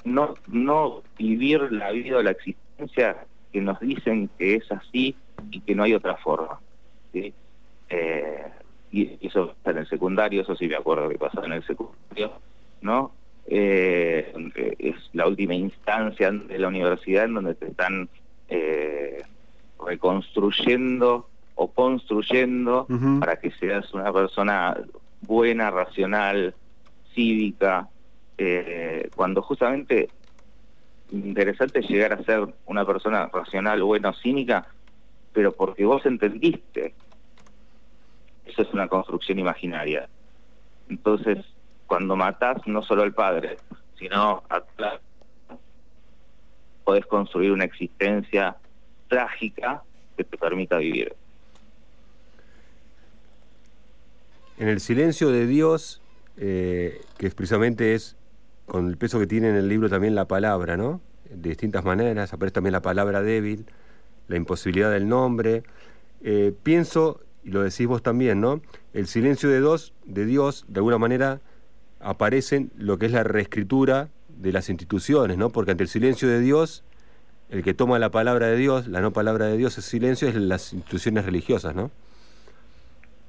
no 0.03 0.35
no 0.47 1.03
vivir 1.17 1.71
la 1.71 1.91
vida 1.91 2.17
o 2.17 2.23
la 2.23 2.31
existencia 2.31 3.25
que 3.51 3.61
nos 3.61 3.79
dicen 3.79 4.29
que 4.37 4.55
es 4.55 4.71
así 4.71 5.15
y 5.51 5.61
que 5.61 5.75
no 5.75 5.83
hay 5.83 5.93
otra 5.93 6.15
forma 6.17 6.59
¿sí? 7.11 7.33
Eh, 7.89 8.43
y 8.91 9.17
eso 9.25 9.51
está 9.51 9.71
en 9.71 9.79
el 9.79 9.89
secundario 9.89 10.41
eso 10.41 10.55
sí 10.55 10.67
me 10.67 10.75
acuerdo 10.75 11.09
que 11.09 11.17
pasó 11.17 11.43
en 11.43 11.53
el 11.53 11.65
secundario 11.65 12.33
no 12.81 13.11
eh, 13.47 14.33
es 14.77 14.95
la 15.13 15.27
última 15.27 15.55
instancia 15.55 16.31
de 16.31 16.59
la 16.59 16.67
universidad 16.67 17.25
en 17.25 17.33
donde 17.33 17.55
te 17.55 17.67
están 17.67 18.09
reconstruyendo 19.85 21.27
o 21.55 21.71
construyendo 21.71 22.87
para 23.19 23.37
que 23.37 23.51
seas 23.51 23.91
una 23.93 24.13
persona 24.13 24.77
buena, 25.21 25.71
racional, 25.71 26.53
cívica, 27.13 27.89
eh, 28.37 29.09
cuando 29.15 29.41
justamente 29.41 30.09
interesante 31.11 31.81
llegar 31.81 32.13
a 32.13 32.23
ser 32.23 32.47
una 32.65 32.85
persona 32.85 33.29
racional, 33.31 33.81
buena 33.83 34.09
o 34.09 34.13
cínica, 34.13 34.67
pero 35.33 35.53
porque 35.53 35.85
vos 35.85 36.05
entendiste. 36.05 36.93
Eso 38.45 38.61
es 38.61 38.73
una 38.73 38.87
construcción 38.87 39.39
imaginaria. 39.39 40.07
Entonces, 40.89 41.45
cuando 41.85 42.15
matás 42.15 42.65
no 42.65 42.81
solo 42.81 43.03
al 43.03 43.13
padre, 43.13 43.57
sino 43.97 44.43
a 44.49 44.63
podés 46.83 47.05
construir 47.05 47.51
una 47.51 47.65
existencia 47.65 48.55
trágica 49.09 49.83
que 50.15 50.23
te 50.23 50.37
permita 50.37 50.77
vivir. 50.77 51.13
En 54.57 54.69
el 54.69 54.79
silencio 54.79 55.29
de 55.29 55.45
Dios, 55.47 56.01
eh, 56.37 57.01
que 57.17 57.29
precisamente 57.29 57.93
es 57.93 58.15
con 58.67 58.87
el 58.87 58.97
peso 58.97 59.17
que 59.17 59.27
tiene 59.27 59.49
en 59.49 59.55
el 59.55 59.67
libro 59.67 59.89
también 59.89 60.13
la 60.13 60.27
palabra, 60.27 60.77
¿no? 60.77 61.01
De 61.29 61.49
distintas 61.49 61.83
maneras, 61.83 62.33
aparece 62.33 62.53
también 62.55 62.73
la 62.73 62.81
palabra 62.81 63.21
débil, 63.21 63.65
la 64.27 64.35
imposibilidad 64.35 64.91
del 64.91 65.07
nombre. 65.07 65.63
Eh, 66.21 66.53
pienso, 66.63 67.21
y 67.43 67.51
lo 67.51 67.63
decís 67.63 67.87
vos 67.87 68.03
también, 68.03 68.41
¿no? 68.41 68.61
El 68.93 69.07
silencio 69.07 69.49
de, 69.49 69.61
dos, 69.61 69.93
de 70.05 70.25
Dios, 70.25 70.65
de 70.67 70.79
alguna 70.79 70.97
manera, 70.97 71.39
aparece 72.01 72.67
lo 72.77 72.97
que 72.97 73.07
es 73.07 73.13
la 73.13 73.23
reescritura 73.23 74.09
de 74.27 74.51
las 74.51 74.69
instituciones, 74.69 75.37
¿no? 75.37 75.49
Porque 75.49 75.71
ante 75.71 75.83
el 75.83 75.89
silencio 75.89 76.27
de 76.27 76.41
Dios, 76.41 76.83
el 77.49 77.63
que 77.63 77.73
toma 77.73 77.99
la 77.99 78.11
palabra 78.11 78.47
de 78.47 78.57
Dios, 78.57 78.87
la 78.87 78.99
no 78.99 79.13
palabra 79.13 79.45
de 79.45 79.55
Dios, 79.55 79.77
es 79.77 79.85
silencio, 79.85 80.27
es 80.27 80.35
las 80.35 80.73
instituciones 80.73 81.25
religiosas, 81.25 81.73
¿no? 81.73 81.89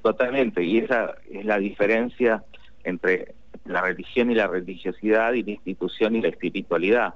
Totalmente, 0.01 0.63
y 0.63 0.79
esa 0.79 1.15
es 1.31 1.45
la 1.45 1.57
diferencia 1.59 2.43
entre 2.83 3.35
la 3.65 3.81
religión 3.81 4.31
y 4.31 4.35
la 4.35 4.47
religiosidad 4.47 5.33
y 5.33 5.43
la 5.43 5.51
institución 5.51 6.15
y 6.15 6.21
la 6.21 6.29
espiritualidad. 6.29 7.13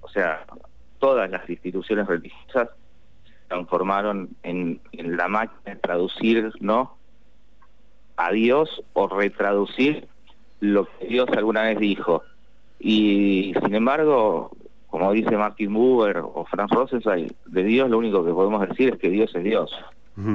O 0.00 0.08
sea, 0.08 0.44
todas 0.98 1.30
las 1.30 1.48
instituciones 1.48 2.06
religiosas 2.06 2.68
se 3.24 3.34
transformaron 3.48 4.30
en, 4.42 4.80
la 4.92 5.28
máquina 5.28 5.74
de 5.74 5.76
traducir, 5.76 6.52
¿no? 6.60 6.96
A 8.16 8.32
Dios 8.32 8.82
o 8.92 9.08
retraducir 9.08 10.08
lo 10.60 10.86
que 10.86 11.06
Dios 11.06 11.28
alguna 11.36 11.62
vez 11.62 11.78
dijo. 11.78 12.22
Y 12.78 13.54
sin 13.62 13.74
embargo, 13.74 14.50
como 14.88 15.12
dice 15.12 15.36
Martin 15.36 15.72
Buber 15.72 16.18
o 16.18 16.44
Franz 16.50 16.70
Rosenzweig, 16.70 17.34
de 17.46 17.62
Dios 17.64 17.90
lo 17.90 17.98
único 17.98 18.24
que 18.24 18.32
podemos 18.32 18.66
decir 18.68 18.94
es 18.94 18.98
que 18.98 19.10
Dios 19.10 19.34
es 19.34 19.44
Dios. 19.44 19.70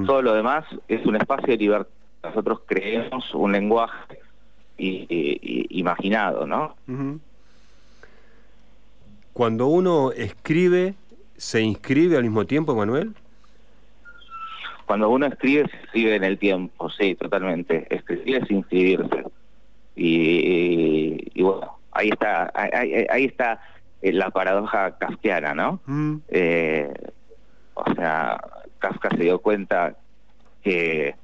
Todo 0.05 0.21
lo 0.21 0.35
demás 0.35 0.63
es 0.87 1.03
un 1.07 1.15
espacio 1.15 1.47
de 1.47 1.57
libertad. 1.57 1.91
Nosotros 2.23 2.61
creemos 2.67 3.33
un 3.33 3.51
lenguaje 3.51 4.19
imaginado, 5.69 6.45
¿no? 6.47 6.75
Cuando 9.33 9.67
uno 9.67 10.11
escribe, 10.11 10.95
¿se 11.37 11.61
inscribe 11.61 12.17
al 12.17 12.23
mismo 12.23 12.45
tiempo, 12.45 12.75
Manuel? 12.75 13.13
Cuando 14.85 15.09
uno 15.09 15.25
escribe, 15.27 15.69
se 15.69 15.77
escribe 15.77 16.15
en 16.15 16.23
el 16.23 16.37
tiempo, 16.37 16.89
sí, 16.89 17.15
totalmente. 17.15 17.87
Escribir 17.89 18.43
es 18.43 18.51
inscribirse. 18.51 19.23
Y, 19.95 21.41
bueno, 21.41 21.77
ahí 21.91 22.09
está, 22.09 22.51
ahí, 22.53 23.25
está 23.25 23.61
eh, 24.01 24.11
la 24.11 24.31
paradoja 24.31 24.97
kafkiana, 24.97 25.53
¿no? 25.53 25.79
Eh, 26.29 26.91
o 27.73 27.93
sea, 27.95 28.39
Kafka 28.79 29.09
se 29.11 29.23
dio 29.23 29.39
cuenta 29.39 29.95
que 30.63 31.15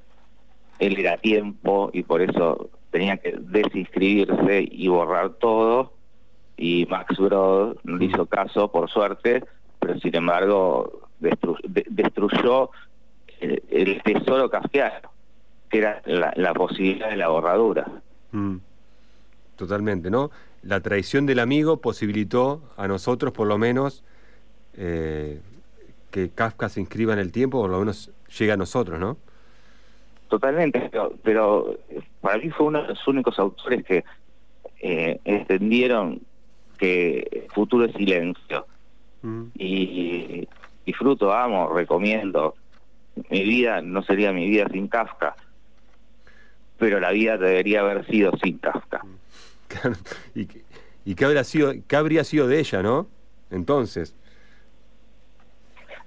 él 0.78 0.98
era 0.98 1.16
tiempo 1.18 1.90
y 1.92 2.02
por 2.04 2.22
eso 2.22 2.70
tenía 2.90 3.16
que 3.18 3.36
desinscribirse 3.38 4.68
y 4.70 4.88
borrar 4.88 5.34
todo 5.34 5.92
y 6.56 6.86
Max 6.86 7.16
Brod 7.18 7.76
no 7.84 8.02
hizo 8.02 8.26
caso 8.26 8.70
por 8.70 8.90
suerte 8.90 9.44
pero 9.78 9.98
sin 10.00 10.16
embargo 10.16 11.08
destruyó 11.20 12.70
el, 13.40 14.02
tesoro 14.02 14.50
kafkiano 14.50 15.10
que 15.68 15.78
era 15.78 16.02
la, 16.06 16.54
posibilidad 16.54 17.10
de 17.10 17.16
la 17.16 17.28
borradura 17.28 17.86
mm. 18.32 18.56
totalmente 19.56 20.10
no 20.10 20.30
la 20.62 20.80
traición 20.80 21.26
del 21.26 21.38
amigo 21.38 21.78
posibilitó 21.78 22.62
a 22.76 22.88
nosotros 22.88 23.32
por 23.32 23.46
lo 23.46 23.58
menos 23.58 24.02
eh, 24.76 25.40
que 26.10 26.30
Kafka 26.30 26.68
se 26.68 26.80
inscriba 26.80 27.12
en 27.12 27.18
el 27.18 27.32
tiempo, 27.32 27.60
por 27.60 27.70
lo 27.70 27.78
menos 27.78 28.10
llega 28.38 28.54
a 28.54 28.56
nosotros, 28.56 28.98
¿no? 28.98 29.18
Totalmente, 30.28 30.90
pero, 31.22 31.78
para 32.20 32.38
mí 32.38 32.50
fue 32.50 32.66
uno 32.66 32.82
de 32.82 32.88
los 32.88 33.08
únicos 33.08 33.38
autores 33.38 33.84
que 33.84 34.04
eh, 34.80 35.18
entendieron 35.24 36.20
que 36.78 37.46
futuro 37.54 37.86
es 37.86 37.94
silencio. 37.94 38.66
Mm. 39.22 39.44
Y 39.54 40.48
disfruto, 40.84 41.32
amo, 41.32 41.72
recomiendo. 41.72 42.54
Mi 43.30 43.42
vida 43.42 43.80
no 43.80 44.02
sería 44.02 44.32
mi 44.32 44.48
vida 44.48 44.68
sin 44.70 44.86
Kafka, 44.86 45.34
pero 46.78 47.00
la 47.00 47.10
vida 47.10 47.36
debería 47.36 47.80
haber 47.80 48.06
sido 48.06 48.32
sin 48.42 48.58
Kafka. 48.58 49.04
¿Y, 50.34 50.46
y 51.04 51.14
qué, 51.14 51.24
habría 51.24 51.42
sido, 51.42 51.72
qué 51.88 51.96
habría 51.96 52.22
sido 52.22 52.46
de 52.46 52.60
ella, 52.60 52.82
no? 52.82 53.08
Entonces. 53.50 54.14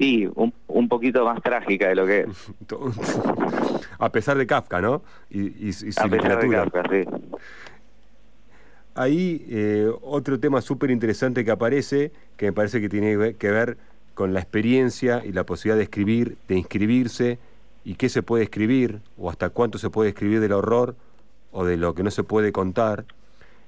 Sí, 0.02 0.28
un, 0.34 0.90
poquito 0.90 1.24
más 1.26 1.44
trágica 1.44 1.90
de 1.90 1.96
lo 1.96 2.08
que 2.08 2.22
es. 2.22 2.28
A 4.00 4.12
pesar 4.12 4.36
de 4.36 4.48
Kafka, 4.48 4.82
¿no? 4.82 5.04
Y, 5.30 5.68
y, 5.68 5.74
su 5.74 5.92
A 6.02 6.08
pesar 6.08 6.42
de 6.42 6.50
Kafka, 6.50 6.84
sí. 6.90 7.04
Ahí 8.96 9.46
eh, 9.48 9.92
otro 10.02 10.40
tema 10.40 10.60
súper 10.62 10.90
interesante 10.90 11.46
que 11.46 11.52
aparece, 11.52 12.12
que 12.36 12.48
me 12.48 12.54
parece 12.54 12.82
que 12.82 12.90
tiene 12.90 13.36
que 13.36 13.52
ver 13.52 13.78
con 14.16 14.34
la 14.34 14.40
experiencia 14.40 15.22
y 15.24 15.34
la 15.34 15.46
posibilidad 15.46 15.78
de 15.78 15.84
escribir, 15.84 16.36
de 16.48 16.58
inscribirse, 16.58 17.38
y 17.86 17.94
qué 17.94 18.10
se 18.10 18.24
puede 18.24 18.44
escribir, 18.44 19.02
o 19.20 19.30
hasta 19.30 19.52
cuánto 19.52 19.78
se 19.78 19.92
puede 19.92 20.10
escribir 20.10 20.40
del 20.40 20.54
horror, 20.54 20.96
o 21.52 21.64
de 21.64 21.78
lo 21.78 21.94
que 21.94 22.02
no 22.02 22.10
se 22.10 22.24
puede 22.24 22.52
contar, 22.52 23.06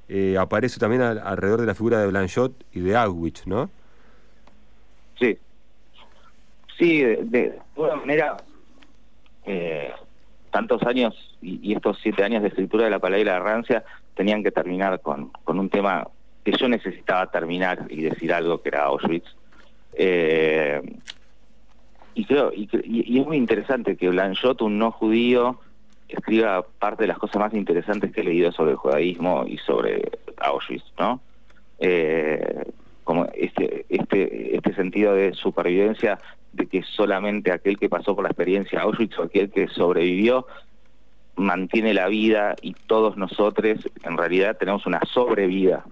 eh, 0.09 0.35
aparece 0.39 0.79
también 0.79 1.03
alrededor 1.03 1.61
de 1.61 1.67
la 1.67 1.75
figura 1.75 1.99
de 1.99 2.07
Blanchot 2.07 2.53
y 2.73 2.79
de 2.79 2.95
Auschwitz, 2.95 3.45
¿no? 3.45 3.69
Sí, 5.19 5.37
Sí, 6.77 7.01
de, 7.01 7.59
alguna 7.75 7.95
manera, 7.95 8.37
eh, 9.45 9.91
tantos 10.51 10.83
años 10.83 11.37
y, 11.41 11.73
estos 11.73 11.97
siete 12.01 12.23
años 12.23 12.41
de 12.41 12.49
escritura 12.49 12.85
de 12.85 12.91
la 12.91 12.99
palabra 12.99 13.19
de 13.19 13.25
la 13.25 13.39
rancia 13.39 13.83
tenían 14.15 14.43
que 14.43 14.51
terminar 14.51 15.01
con, 15.01 15.29
con 15.43 15.59
un 15.59 15.69
tema 15.69 16.07
que 16.43 16.51
yo 16.51 16.67
necesitaba 16.67 17.29
terminar 17.31 17.85
y 17.89 18.01
decir 18.01 18.33
algo 18.33 18.61
que 18.61 18.69
era 18.69 18.83
Auschwitz. 18.83 19.27
Eh, 19.93 20.81
y 22.15 22.25
creo 22.25 22.51
y, 22.53 22.69
y, 22.83 23.19
es 23.19 23.25
muy 23.25 23.37
interesante 23.37 23.95
que 23.95 24.09
Blanchot, 24.09 24.61
un 24.61 24.77
no 24.77 24.91
judío, 24.91 25.59
escriba 26.07 26.63
parte 26.79 27.03
de 27.03 27.07
las 27.07 27.17
cosas 27.17 27.37
más 27.37 27.53
interesantes 27.53 28.11
que 28.11 28.21
he 28.21 28.23
leído 28.23 28.51
sobre 28.51 28.71
el 28.71 28.77
judaísmo 28.77 29.45
y 29.47 29.57
sobre 29.57 30.11
Auschwitz, 30.37 30.85
¿no? 30.99 31.21
Eh, 31.79 32.65
como 33.03 33.25
este, 33.33 33.85
este, 33.89 34.55
este 34.55 34.75
sentido 34.75 35.13
de 35.13 35.33
supervivencia 35.33 36.19
de 36.53 36.67
que 36.67 36.83
solamente 36.83 37.51
aquel 37.51 37.77
que 37.77 37.89
pasó 37.89 38.15
por 38.15 38.23
la 38.23 38.29
experiencia 38.29 38.81
Auschwitz 38.81 39.17
o 39.19 39.23
aquel 39.23 39.51
que 39.51 39.67
sobrevivió 39.67 40.45
mantiene 41.35 41.93
la 41.93 42.07
vida 42.07 42.55
y 42.61 42.73
todos 42.73 43.17
nosotros 43.17 43.79
en 44.03 44.17
realidad 44.17 44.57
tenemos 44.57 44.85
una 44.85 45.01
sobrevida 45.11 45.83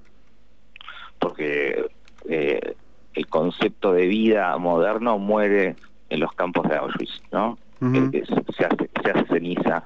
porque 1.20 1.86
eh, 2.30 2.75
el 3.13 3.27
concepto 3.27 3.94
de 3.94 4.08
vida 4.08 4.58
moderno 4.58 5.18
muere 5.18 5.75
en 6.10 6.20
los 6.20 6.32
campos 6.34 6.68
de 6.68 6.75
Auschwitz, 6.75 7.22
¿no? 7.32 7.58
se, 7.80 8.65
hace, 8.65 8.89
se 9.03 9.12
hace 9.12 9.25
ceniza. 9.27 9.84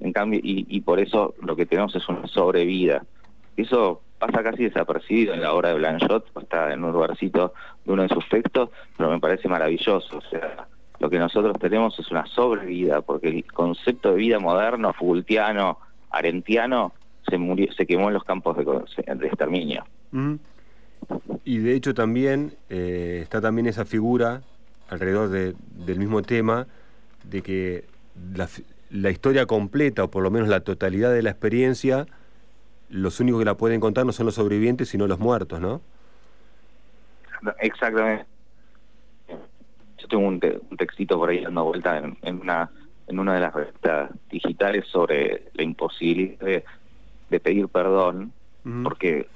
En 0.00 0.12
cambio, 0.12 0.40
y, 0.42 0.66
y 0.68 0.80
por 0.80 1.00
eso 1.00 1.34
lo 1.42 1.56
que 1.56 1.66
tenemos 1.66 1.94
es 1.94 2.08
una 2.08 2.26
sobrevida. 2.26 3.04
Eso 3.56 4.00
pasa 4.18 4.42
casi 4.42 4.64
desapercibido 4.64 5.34
en 5.34 5.40
la 5.40 5.52
obra 5.52 5.70
de 5.70 5.76
Blanchot, 5.76 6.26
está 6.40 6.72
en 6.72 6.84
un 6.84 6.92
lugarcito 6.92 7.54
de 7.84 7.92
uno 7.92 8.02
de 8.02 8.08
sus 8.08 8.28
textos, 8.28 8.70
pero 8.96 9.10
me 9.10 9.20
parece 9.20 9.48
maravilloso. 9.48 10.18
O 10.18 10.22
sea, 10.22 10.66
lo 10.98 11.08
que 11.08 11.18
nosotros 11.18 11.56
tenemos 11.60 11.98
es 11.98 12.10
una 12.10 12.26
sobrevida, 12.26 13.00
porque 13.02 13.28
el 13.28 13.44
concepto 13.52 14.10
de 14.10 14.16
vida 14.16 14.38
moderno, 14.38 14.92
fugultiano, 14.92 15.78
arentiano, 16.10 16.92
se 17.28 17.38
murió, 17.38 17.72
se 17.72 17.86
quemó 17.86 18.08
en 18.08 18.14
los 18.14 18.24
campos 18.24 18.56
de, 18.56 19.14
de 19.14 19.26
exterminio. 19.26 19.84
Y 21.44 21.58
de 21.58 21.74
hecho 21.74 21.94
también 21.94 22.54
eh, 22.68 23.20
está 23.22 23.40
también 23.40 23.66
esa 23.66 23.84
figura 23.84 24.42
alrededor 24.88 25.28
del 25.28 25.98
mismo 25.98 26.22
tema 26.22 26.66
de 27.24 27.42
que 27.42 27.84
la, 28.34 28.48
la, 28.90 29.10
historia 29.10 29.46
completa, 29.46 30.04
o 30.04 30.10
por 30.10 30.22
lo 30.22 30.30
menos 30.30 30.48
la 30.48 30.60
totalidad 30.60 31.12
de 31.12 31.22
la 31.22 31.30
experiencia, 31.30 32.06
los 32.90 33.20
únicos 33.20 33.40
que 33.40 33.44
la 33.44 33.56
pueden 33.56 33.80
contar 33.80 34.06
no 34.06 34.12
son 34.12 34.26
los 34.26 34.34
sobrevivientes, 34.34 34.88
sino 34.88 35.06
los 35.06 35.18
muertos, 35.18 35.60
¿no? 35.60 35.80
Exactamente 37.60 38.26
yo 39.98 40.08
tengo 40.08 40.26
un, 40.26 40.40
textito 40.76 41.18
por 41.18 41.30
ahí 41.30 41.42
dando 41.42 41.64
vuelta 41.64 41.98
en, 41.98 42.40
una 42.40 42.70
en 43.06 43.18
una 43.18 43.34
de 43.34 43.40
las 43.40 43.54
revistas 43.54 44.10
digitales 44.30 44.86
sobre 44.86 45.44
la 45.54 45.62
imposibilidad 45.62 46.62
de, 47.30 47.40
pedir 47.40 47.68
perdón, 47.68 48.32
porque 48.82 49.26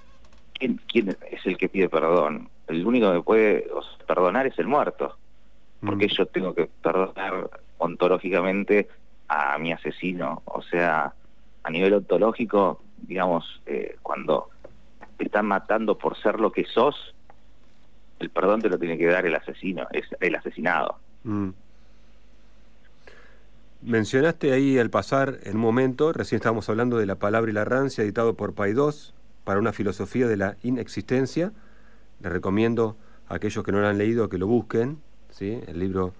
¿quién, 0.54 0.80
¿quién, 0.87 1.16
es 1.30 1.47
el 1.47 1.56
que 1.56 1.68
pide 1.68 1.88
perdón? 1.88 2.49
El 2.68 2.87
único 2.87 3.12
que 3.12 3.23
puede 3.23 3.66
perdonar 4.06 4.47
es 4.47 4.59
el 4.59 4.66
muerto, 4.66 5.16
porque 5.85 6.09
yo 6.09 6.26
tengo 6.26 6.54
que 6.54 6.68
perdonar 6.82 7.50
ontológicamente 7.78 8.88
a 9.28 9.59
mi 9.59 9.73
asesino, 9.73 10.42
o 10.44 10.62
sea, 10.62 11.12
a 11.64 11.71
nivel 11.71 11.94
ontológico, 11.94 12.82
digamos, 13.02 13.62
eh, 13.66 13.97
cuando 14.02 14.49
te 15.16 15.25
están 15.25 15.47
matando 15.47 15.99
por 15.99 16.16
ser 16.21 16.40
lo 16.40 16.52
que 16.52 16.64
sos, 16.64 17.14
el 18.18 18.30
perdón 18.30 18.61
te 18.62 18.68
lo 18.68 18.78
tiene 18.78 18.97
que 18.97 19.06
dar 19.06 19.26
el 19.26 19.35
asesino, 19.35 19.87
es 19.92 20.04
el 20.21 20.35
asesinado. 20.35 20.97
Mm. 21.25 21.50
Mencionaste 23.82 24.52
ahí 24.52 24.78
al 24.78 24.90
pasar 24.90 25.40
en 25.42 25.56
un 25.56 25.62
momento, 25.62 26.12
recién 26.12 26.37
estábamos 26.37 26.68
hablando 26.68 26.99
de 26.99 27.06
La 27.06 27.16
palabra 27.16 27.50
y 27.50 27.54
la 27.54 27.64
rancia, 27.64 28.04
editado 28.04 28.35
por 28.35 28.54
Paidós, 28.54 29.12
para 29.44 29.59
una 29.59 29.73
filosofía 29.73 30.28
de 30.28 30.37
la 30.37 30.56
inexistencia. 30.62 31.52
Les 32.21 32.30
recomiendo 32.30 32.97
a 33.28 33.35
aquellos 33.35 33.64
que 33.64 33.73
no 33.73 33.80
lo 33.80 33.88
han 33.88 33.99
leído 33.99 34.28
que 34.28 34.38
lo 34.38 34.47
busquen. 34.47 34.99
¿sí? 35.30 35.61
El 35.66 35.80
libro 35.80 36.14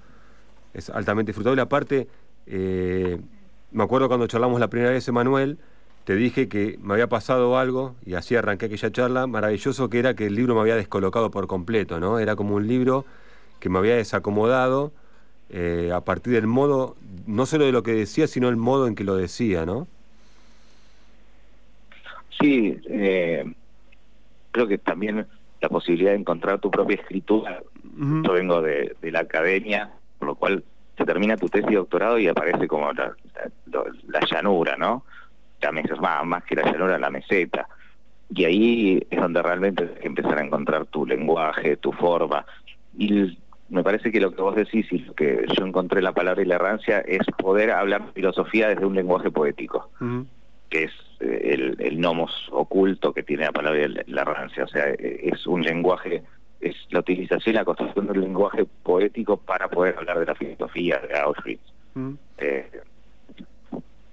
es 0.75 0.91
altamente 0.91 1.31
disfrutable. 1.31 1.63
Aparte, 1.63 2.09
eh, 2.47 3.21
me 3.71 3.85
acuerdo 3.85 4.09
cuando 4.09 4.27
charlamos 4.27 4.59
la 4.59 4.69
primera 4.69 4.91
vez, 4.91 5.07
Emanuel, 5.07 5.59
te 6.05 6.17
dije 6.17 6.49
que 6.49 6.79
me 6.83 6.95
había 6.95 7.09
pasado 7.09 7.59
algo, 7.59 7.95
y 8.05 8.15
así 8.15 8.35
arranqué 8.35 8.67
aquella 8.67 8.91
charla, 8.91 9.27
maravilloso 9.27 9.89
que 9.89 9.99
era 9.99 10.15
que 10.15 10.27
el 10.27 10.35
libro 10.35 10.55
me 10.55 10.61
había 10.63 10.77
descolocado 10.77 11.31
por 11.31 11.47
completo, 11.47 12.01
¿no? 12.01 12.19
Era 12.19 12.35
como 12.35 12.57
un 12.57 12.67
libro 12.67 13.05
que 13.61 13.69
me 13.69 13.79
había 13.79 13.97
desacomodado 13.97 14.93
eh, 15.51 15.91
a 15.95 16.01
partir 16.01 16.33
del 16.33 16.47
modo, 16.47 16.97
no 17.27 17.47
solo 17.47 17.67
de 17.67 17.73
lo 17.73 17.83
que 17.83 17.93
decía, 17.93 18.27
sino 18.27 18.49
el 18.49 18.57
modo 18.57 18.89
en 18.89 18.95
que 18.95 19.05
lo 19.05 19.15
decía, 19.15 19.65
¿no? 19.65 19.87
Sí, 22.41 22.77
eh, 22.89 23.45
creo 24.51 24.67
que 24.67 24.79
también 24.79 25.27
la 25.61 25.69
posibilidad 25.69 26.11
de 26.11 26.19
encontrar 26.19 26.59
tu 26.59 26.71
propia 26.71 26.97
escritura. 26.97 27.63
Yo 27.95 28.33
vengo 28.33 28.63
de, 28.63 28.97
la 29.03 29.21
academia, 29.21 29.91
por 30.19 30.29
lo 30.29 30.35
cual 30.35 30.65
se 30.97 31.05
termina 31.05 31.37
tu 31.37 31.49
tesis 31.49 31.69
de 31.69 31.77
doctorado 31.77 32.19
y 32.19 32.27
aparece 32.27 32.67
como 32.67 32.93
la, 32.93 33.15
la 33.67 34.21
llanura, 34.29 34.77
¿no? 34.77 35.05
La 35.63 35.73
meseta, 35.73 36.25
más, 36.25 36.45
que 36.45 36.57
la 36.57 36.71
llanura, 36.71 36.99
la 36.99 37.11
meseta. 37.11 37.69
Y 38.35 38.45
ahí 38.45 39.07
es 39.11 39.21
donde 39.21 39.43
realmente 39.43 39.91
que 40.01 40.07
empezar 40.07 40.39
a 40.39 40.45
encontrar 40.45 40.87
tu 40.87 41.07
lenguaje, 41.07 41.77
tu 41.77 41.93
forma. 41.93 42.45
Y 42.97 43.39
me 43.69 43.83
parece 43.83 44.11
que 44.11 44.21
lo 44.21 44.35
que 44.35 44.43
vos 44.43 44.57
decís 44.57 44.87
y 44.91 44.99
lo 44.99 45.15
que 45.15 45.45
yo 45.57 45.67
encontré 45.67 46.03
la 46.03 46.13
palabra 46.13 46.43
y 46.43 46.47
la 46.47 46.57
errancia 46.57 47.01
es 47.01 47.27
poder 47.39 47.71
hablar 47.71 48.13
filosofía 48.15 48.69
desde 48.69 48.87
un 48.87 48.95
lenguaje 48.95 49.31
poético, 49.31 49.91
que 50.69 50.85
es 50.85 50.93
eh, 51.21 51.55
el, 51.55 51.77
el, 51.79 52.01
nomos 52.01 52.49
oculto 52.51 53.13
que 53.13 53.23
tiene 53.23 53.45
la 53.45 53.53
palabra 53.53 53.83
y 53.83 53.89
la 54.11 54.23
errancia. 54.23 54.65
O 54.65 54.69
sea, 54.69 54.87
es 54.89 55.47
un 55.47 55.63
lenguaje, 55.63 56.23
es 56.61 56.77
la 56.91 57.01
utilización 57.01 57.55
y 57.55 57.59
la 57.59 57.65
construcción 57.65 58.07
del 58.07 58.21
lenguaje 58.21 58.65
poético 58.83 59.37
para 59.37 59.69
poder 59.69 59.97
hablar 59.99 60.19
de 60.21 60.27
la 60.27 60.35
filosofía 60.35 60.99
de 60.99 61.19
Auschwitz 61.19 61.73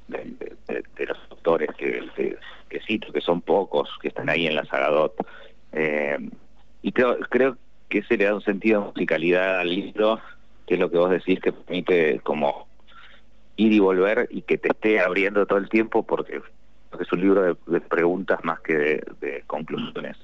de, 0.10 1.06
los 1.06 1.18
autores 1.40 1.70
que, 1.78 2.38
cito, 2.86 3.12
que 3.12 3.22
son 3.22 3.42
pocos, 3.42 3.90
que 4.02 4.10
están 4.10 4.30
ahí 4.30 4.46
en 4.48 4.56
la 4.56 4.66
Sagadot. 4.66 5.16
Eh, 5.72 6.18
y 6.82 6.92
creo, 6.92 7.18
creo 7.30 7.58
que 7.88 8.00
ese 8.00 8.18
le 8.18 8.26
da 8.26 8.36
un 8.36 8.42
sentido 8.42 8.82
de 8.82 8.88
musicalidad 8.88 9.60
al 9.60 9.70
libro, 9.70 10.20
que 10.68 10.76
es 10.76 10.80
lo 10.80 10.90
que 10.92 10.98
vos 10.98 11.10
decís, 11.10 11.40
que 11.40 11.52
permite 11.52 12.20
como 12.22 12.68
ir 13.56 13.74
y 13.74 13.80
volver 13.80 14.28
y 14.32 14.44
que 14.44 14.58
te 14.58 14.70
esté 14.70 15.00
abriendo 15.00 15.46
todo 15.46 15.60
el 15.60 15.70
tiempo 15.70 16.04
porque, 16.04 16.42
es 17.00 17.12
un 17.12 17.22
libro 17.22 17.58
de, 17.66 17.82
preguntas 17.82 18.40
más 18.44 18.60
que 18.62 19.02
de, 19.20 19.44
conclusiones. 19.48 20.18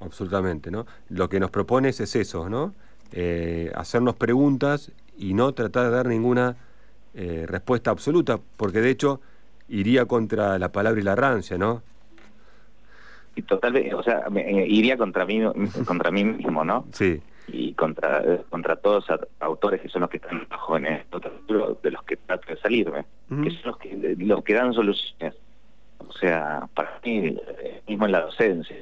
Absolutamente, 0.00 0.70
¿no? 0.70 0.86
Lo 1.08 1.28
que 1.28 1.40
nos 1.40 1.50
propones 1.50 2.00
es 2.00 2.14
eso, 2.14 2.48
¿no? 2.48 2.74
Eh, 3.12 3.72
hacernos 3.74 4.14
preguntas 4.14 4.92
y 5.16 5.34
no 5.34 5.52
tratar 5.52 5.86
de 5.86 5.90
dar 5.90 6.06
ninguna 6.06 6.56
eh, 7.14 7.46
respuesta 7.48 7.90
absoluta, 7.90 8.38
porque 8.56 8.80
de 8.80 8.90
hecho 8.90 9.20
iría 9.68 10.06
contra 10.06 10.58
la 10.58 10.70
palabra 10.72 11.00
y 11.00 11.04
la 11.04 11.14
rancia, 11.14 11.58
¿no? 11.58 11.82
Y 13.34 13.42
totalmente, 13.42 13.94
o 13.94 14.02
sea, 14.02 14.24
eh, 14.34 14.66
iría 14.68 14.96
contra 14.96 15.24
mí, 15.24 15.40
contra 15.86 16.10
mí 16.10 16.24
mismo, 16.24 16.64
¿no? 16.64 16.86
Sí. 16.92 17.20
Y 17.46 17.72
contra 17.74 18.22
contra 18.50 18.76
todos 18.76 19.08
los 19.08 19.20
autores 19.40 19.80
que 19.80 19.88
son 19.88 20.02
los 20.02 20.10
que 20.10 20.18
están 20.18 20.46
bajo 20.50 20.76
en 20.76 20.86
esto, 20.86 21.20
de 21.20 21.90
los 21.90 22.02
que 22.02 22.16
trato 22.16 22.52
de 22.52 22.60
salirme, 22.60 23.04
que 23.28 23.50
son 23.50 23.70
los 23.70 23.78
que, 23.78 24.16
los 24.18 24.44
que 24.44 24.54
dan 24.54 24.74
soluciones. 24.74 25.34
O 25.98 26.12
sea, 26.12 26.68
para 26.74 27.00
mí, 27.04 27.36
eh, 27.62 27.82
mismo 27.86 28.06
en 28.06 28.12
la 28.12 28.20
docencia, 28.22 28.76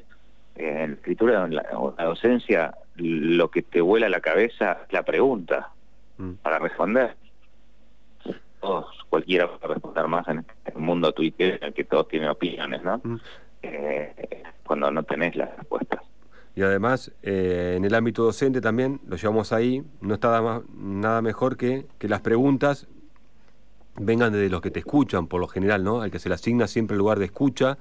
en 0.57 0.91
la 0.91 0.97
escritura, 0.97 1.45
en 1.45 1.55
la, 1.55 1.65
docencia, 2.05 2.75
lo 2.97 3.51
que 3.51 3.63
te 3.63 3.81
vuela 3.81 4.09
la 4.09 4.21
cabeza 4.21 4.79
es 4.87 4.93
la 4.93 5.03
pregunta 5.03 5.71
mm. 6.19 6.33
para 6.43 6.59
responder 6.59 7.15
cualquiera 9.17 9.49
puede 9.49 9.73
responder 9.73 10.09
más 10.09 10.29
en 10.29 10.45
el 10.67 10.77
mundo 10.77 11.11
Twitter 11.13 11.59
en 11.61 11.69
el 11.69 11.73
que 11.73 11.85
todos 11.85 12.07
tienen 12.07 12.29
opiniones, 12.29 12.83
¿no? 12.85 13.01
Mm. 13.03 13.17
Eh, 13.63 14.43
cuando 14.63 14.91
no 14.91 15.03
tenés 15.05 15.35
las 15.37 15.57
respuestas. 15.57 16.03
Y 16.55 16.63
además, 16.63 17.13
eh, 17.23 17.75
en 17.79 17.87
el 17.87 17.95
ámbito 17.95 18.25
docente 18.25 18.61
también, 18.61 19.01
lo 19.09 19.17
llevamos 19.17 19.55
ahí, 19.55 19.83
no 20.03 20.15
está 20.15 20.29
nada, 20.29 20.43
más, 20.43 20.63
nada 20.77 21.23
mejor 21.23 21.57
que 21.57 21.87
que 21.99 22.09
las 22.09 22.21
preguntas 22.21 22.89
vengan 23.99 24.35
de 24.35 24.51
los 24.51 24.61
que 24.61 24.71
te 24.71 24.81
escuchan, 24.81 25.29
por 25.29 25.41
lo 25.41 25.49
general, 25.49 25.83
¿no? 25.83 26.03
Al 26.03 26.11
que 26.11 26.19
se 26.19 26.29
le 26.29 26.35
asigna 26.35 26.67
siempre 26.67 26.95
el 26.95 26.99
lugar 26.99 27.19
de 27.19 27.25
escucha, 27.25 27.79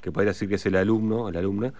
que 0.00 0.12
podría 0.12 0.30
decir 0.30 0.48
que 0.48 0.54
es 0.54 0.66
el 0.66 0.76
alumno 0.76 1.24
o 1.24 1.30
la 1.32 1.40
alumna, 1.40 1.72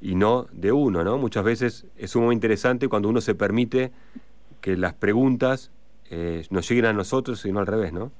y 0.00 0.14
no 0.14 0.46
de 0.52 0.70
uno, 0.70 1.02
¿no? 1.02 1.18
Muchas 1.18 1.42
veces 1.42 1.86
es 1.96 2.14
muy 2.14 2.32
interesante 2.32 2.86
cuando 2.86 3.08
uno 3.08 3.20
se 3.20 3.34
permite 3.34 3.90
que 4.60 4.76
las 4.76 4.94
preguntas 4.94 5.72
eh, 6.10 6.46
nos 6.50 6.68
lleguen 6.68 6.84
a 6.84 6.92
nosotros 6.92 7.44
y 7.44 7.50
no 7.50 7.58
al 7.58 7.66
revés, 7.66 7.92
¿no? 7.92 8.12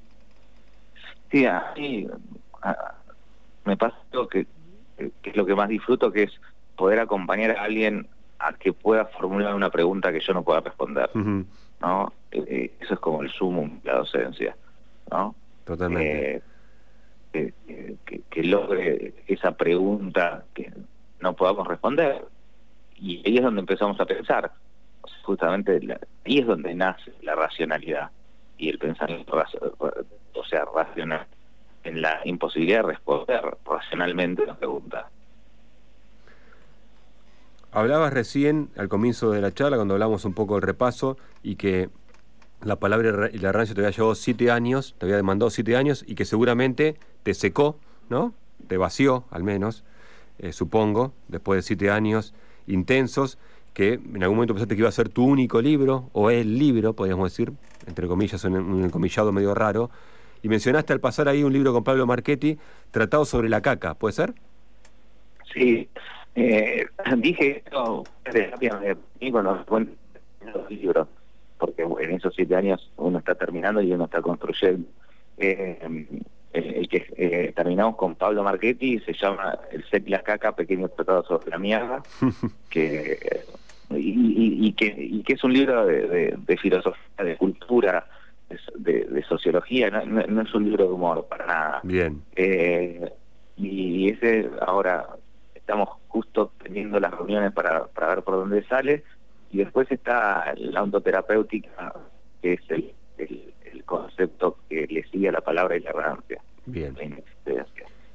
Sí, 1.30 1.46
a 1.46 1.72
mí 1.76 2.06
me 3.64 3.76
pasa 3.76 3.96
que, 4.30 4.46
que 4.96 5.30
es 5.30 5.36
lo 5.36 5.44
que 5.44 5.54
más 5.54 5.68
disfruto, 5.68 6.12
que 6.12 6.24
es 6.24 6.40
poder 6.76 7.00
acompañar 7.00 7.52
a 7.52 7.62
alguien 7.62 8.08
a 8.38 8.52
que 8.52 8.72
pueda 8.72 9.06
formular 9.06 9.54
una 9.54 9.70
pregunta 9.70 10.12
que 10.12 10.20
yo 10.20 10.32
no 10.34 10.42
pueda 10.42 10.60
responder, 10.60 11.10
¿no? 11.14 12.12
Eh, 12.30 12.44
eh, 12.46 12.72
eso 12.80 12.94
es 12.94 13.00
como 13.00 13.22
el 13.22 13.30
sumum 13.30 13.80
de 13.82 13.90
la 13.90 13.98
docencia, 13.98 14.56
¿no? 15.10 15.34
Totalmente. 15.64 16.42
que, 17.32 17.52
que, 18.30 18.42
logre 18.44 19.14
esa 19.26 19.52
pregunta 19.56 20.44
que 20.54 20.72
no 21.20 21.34
podamos 21.34 21.66
responder. 21.66 22.24
Y 22.98 23.22
ahí 23.26 23.36
es 23.36 23.42
donde 23.42 23.60
empezamos 23.60 23.98
a 24.00 24.06
pensar 24.06 24.52
justamente 25.22 25.80
ahí 26.24 26.38
es 26.38 26.46
donde 26.46 26.74
nace 26.74 27.12
la 27.22 27.34
racionalidad 27.34 28.10
y 28.58 28.68
el 28.68 28.78
pensamiento, 28.78 29.36
o 30.34 30.44
sea, 30.44 30.64
racional, 30.74 31.26
en 31.84 32.02
la 32.02 32.20
imposibilidad 32.24 32.78
de 32.78 32.88
responder 32.88 33.42
racionalmente 33.64 34.42
a 34.42 34.46
la 34.46 34.54
pregunta. 34.56 35.10
Hablabas 37.72 38.12
recién, 38.12 38.70
al 38.76 38.88
comienzo 38.88 39.30
de 39.30 39.40
la 39.40 39.52
charla, 39.52 39.76
cuando 39.76 39.94
hablamos 39.94 40.24
un 40.24 40.34
poco 40.34 40.54
del 40.54 40.62
repaso, 40.62 41.18
y 41.42 41.56
que 41.56 41.90
la 42.62 42.76
palabra 42.76 43.28
y 43.32 43.38
la 43.38 43.52
rancio 43.52 43.74
te 43.74 43.82
había 43.82 43.90
llevado 43.90 44.14
siete 44.14 44.50
años, 44.50 44.94
te 44.98 45.06
había 45.06 45.16
demandado 45.16 45.50
siete 45.50 45.76
años, 45.76 46.04
y 46.06 46.14
que 46.14 46.24
seguramente 46.24 46.96
te 47.22 47.34
secó, 47.34 47.78
¿no? 48.08 48.32
Te 48.66 48.78
vació, 48.78 49.24
al 49.30 49.44
menos, 49.44 49.84
eh, 50.38 50.52
supongo, 50.52 51.12
después 51.28 51.58
de 51.58 51.62
siete 51.62 51.90
años 51.90 52.34
intensos 52.66 53.38
que 53.76 53.92
en 53.92 54.22
algún 54.22 54.38
momento 54.38 54.54
pensaste 54.54 54.74
que 54.74 54.80
iba 54.80 54.88
a 54.88 54.92
ser 54.92 55.10
tu 55.10 55.22
único 55.22 55.60
libro, 55.60 56.08
o 56.14 56.30
el 56.30 56.58
libro, 56.58 56.94
podríamos 56.94 57.30
decir, 57.30 57.52
entre 57.86 58.08
comillas, 58.08 58.42
un, 58.44 58.54
un 58.54 58.84
encomillado 58.84 59.32
medio 59.32 59.54
raro, 59.54 59.90
y 60.42 60.48
mencionaste 60.48 60.94
al 60.94 61.00
pasar 61.00 61.28
ahí 61.28 61.42
un 61.42 61.52
libro 61.52 61.74
con 61.74 61.84
Pablo 61.84 62.06
Marchetti, 62.06 62.56
tratado 62.90 63.26
sobre 63.26 63.50
la 63.50 63.60
caca, 63.60 63.92
¿puede 63.92 64.14
ser? 64.14 64.32
Sí, 65.52 65.90
eh, 66.34 66.86
dije 67.18 67.58
esto 67.58 68.04
de 68.32 68.96
cuando 69.30 69.64
los 70.54 70.70
libros. 70.70 71.06
porque 71.58 71.82
en 71.82 72.12
esos 72.12 72.34
siete 72.34 72.56
años 72.56 72.90
uno 72.96 73.18
está 73.18 73.34
terminando 73.34 73.82
y 73.82 73.92
uno 73.92 74.06
está 74.06 74.22
construyendo. 74.22 74.88
Eh, 75.36 76.06
el, 76.54 76.88
que 76.88 77.06
eh, 77.18 77.52
terminamos 77.54 77.96
con 77.96 78.14
Pablo 78.14 78.42
Marchetti 78.42 79.00
se 79.00 79.12
llama 79.12 79.58
El 79.70 79.84
Sec 79.90 80.06
y 80.06 80.10
la 80.10 80.22
Caca, 80.22 80.56
Pequeño 80.56 80.88
Tratado 80.88 81.22
sobre 81.24 81.50
la 81.50 81.58
Mierda, 81.58 82.02
que, 82.70 83.44
y, 83.90 84.72
que, 84.72 84.94
y 84.98 85.22
que 85.22 85.34
es 85.34 85.44
un 85.44 85.52
libro 85.52 85.86
de, 85.86 86.58
filosofía, 86.60 87.24
de 87.24 87.36
cultura, 87.36 88.06
de, 88.76 89.24
sociología, 89.28 89.90
no, 89.90 90.42
es 90.42 90.54
un 90.54 90.64
libro 90.64 90.84
de 90.84 90.90
humor 90.90 91.26
para 91.28 91.46
nada. 91.46 91.80
Bien. 91.82 92.22
Eh, 92.34 93.10
y 93.56 94.10
ese 94.10 94.50
ahora 94.60 95.06
estamos 95.54 95.88
justo 96.08 96.52
teniendo 96.62 97.00
las 97.00 97.10
reuniones 97.12 97.52
para, 97.52 97.86
para 97.86 98.08
ver 98.08 98.22
por 98.22 98.34
dónde 98.34 98.64
sale 98.64 99.02
y 99.50 99.58
después 99.58 99.90
está 99.90 100.54
la 100.56 100.82
ontoterapéutica 100.82 101.94
que 102.42 102.54
es 102.54 102.60
el, 102.68 102.92
el, 103.18 103.52
concepto 103.84 104.58
que 104.68 104.86
le 104.88 105.04
sigue 105.04 105.28
a 105.28 105.32
la 105.32 105.40
palabra 105.40 105.76
y 105.76 105.80
la 105.80 105.90
errancia 105.90 106.40
bien 106.64 106.96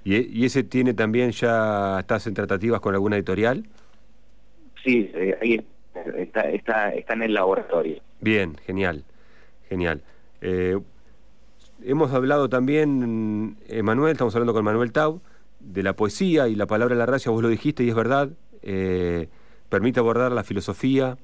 ¿Y, 0.04 0.16
¿Y, 0.16 0.46
ese 0.46 0.64
tiene 0.64 0.94
también 0.94 1.32
ya 1.32 2.00
estás 2.00 2.28
en 2.28 2.34
tratativas 2.34 2.82
con 2.82 2.94
alguna 2.94 3.16
editorial 3.16 3.64
sí 4.84 5.12
eh, 5.14 5.38
ahí 5.42 5.66
está, 6.24 6.42
está 6.50 6.94
está 6.94 7.14
en 7.14 7.24
el 7.24 7.34
laboratorio 7.34 8.02
bien 8.20 8.56
genial 8.66 9.04
genial 9.70 10.02
eh, 10.42 10.80
hemos 11.84 12.12
hablado 12.14 12.50
también 12.50 13.58
Emanuel 13.68 14.14
estamos 14.14 14.36
hablando 14.36 14.54
con 14.54 14.64
Manuel 14.64 14.92
Tau 14.92 15.22
de 15.60 15.84
la 15.84 15.96
poesía 15.96 16.48
y 16.48 16.56
la 16.56 16.66
palabra 16.66 16.96
de 16.96 17.00
la 17.00 17.06
raza, 17.06 17.30
vos 17.30 17.44
lo 17.44 17.50
dijiste 17.50 17.84
y 17.84 17.90
es 17.90 17.96
verdad, 17.96 18.30
eh, 18.64 19.30
permite 19.70 20.00
abordar 20.00 20.32
la 20.32 20.44
filosofía 20.44 21.18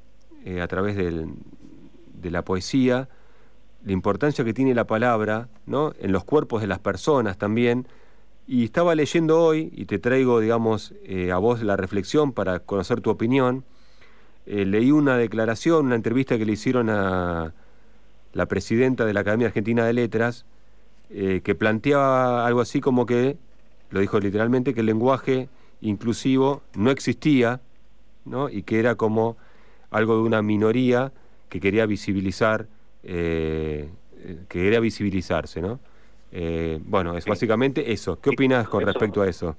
a 0.61 0.67
través 0.67 0.95
del, 0.95 1.33
de 2.21 2.31
la 2.31 2.43
poesía, 2.43 3.09
la 3.85 3.91
importancia 3.91 4.43
que 4.43 4.53
tiene 4.53 4.73
la 4.73 4.85
palabra 4.85 5.49
¿no? 5.65 5.93
en 5.99 6.11
los 6.11 6.23
cuerpos 6.23 6.61
de 6.61 6.67
las 6.67 6.79
personas 6.79 7.37
también. 7.37 7.87
Y 8.47 8.63
estaba 8.63 8.95
leyendo 8.95 9.41
hoy, 9.41 9.71
y 9.75 9.85
te 9.85 9.99
traigo, 9.99 10.39
digamos, 10.39 10.93
eh, 11.03 11.31
a 11.31 11.37
vos 11.37 11.61
la 11.61 11.75
reflexión 11.75 12.31
para 12.31 12.59
conocer 12.59 13.01
tu 13.01 13.09
opinión. 13.09 13.65
leí 14.45 14.91
una 14.91 15.17
declaración, 15.17 15.87
una 15.87 15.95
entrevista 15.95 16.37
que 16.37 16.45
le 16.45 16.53
hicieron 16.53 16.89
a 16.89 17.53
la 18.31 18.45
presidenta 18.45 19.05
de 19.05 19.13
la 19.13 19.19
Academia 19.19 19.47
Argentina 19.47 19.85
de 19.85 19.91
Letras, 19.91 20.45
que 21.09 21.55
planteaba 21.55 22.47
algo 22.47 22.61
así 22.61 22.79
como 22.79 23.05
que 23.05 23.37
lo 23.89 23.99
dijo 23.99 24.19
literalmente, 24.19 24.73
que 24.73 24.81
el 24.81 24.85
lenguaje 24.85 25.49
inclusivo 25.81 26.63
no 26.75 26.91
existía, 26.91 27.61
¿no? 28.25 28.49
y 28.49 28.63
que 28.63 28.79
era 28.79 28.95
como 28.95 29.37
algo 29.89 30.15
de 30.15 30.21
una 30.21 30.41
minoría 30.41 31.13
que 31.49 31.59
quería 31.59 31.85
visibilizar, 31.85 32.67
eh, 33.03 33.89
que 34.49 34.61
quería 34.61 34.79
visibilizarse, 34.79 35.61
¿no? 35.61 35.79
Eh, 36.31 36.79
bueno, 36.83 37.17
es 37.17 37.25
básicamente 37.25 37.91
eso. 37.91 38.19
¿Qué 38.19 38.31
opinas 38.31 38.67
con 38.67 38.85
respecto 38.85 39.21
a 39.21 39.27
eso? 39.27 39.55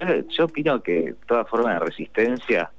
Eh, 0.00 0.24
yo 0.28 0.44
opino 0.44 0.82
que 0.82 1.14
toda 1.26 1.44
forma 1.44 1.72
de 1.74 1.80
resistencia 1.80 2.70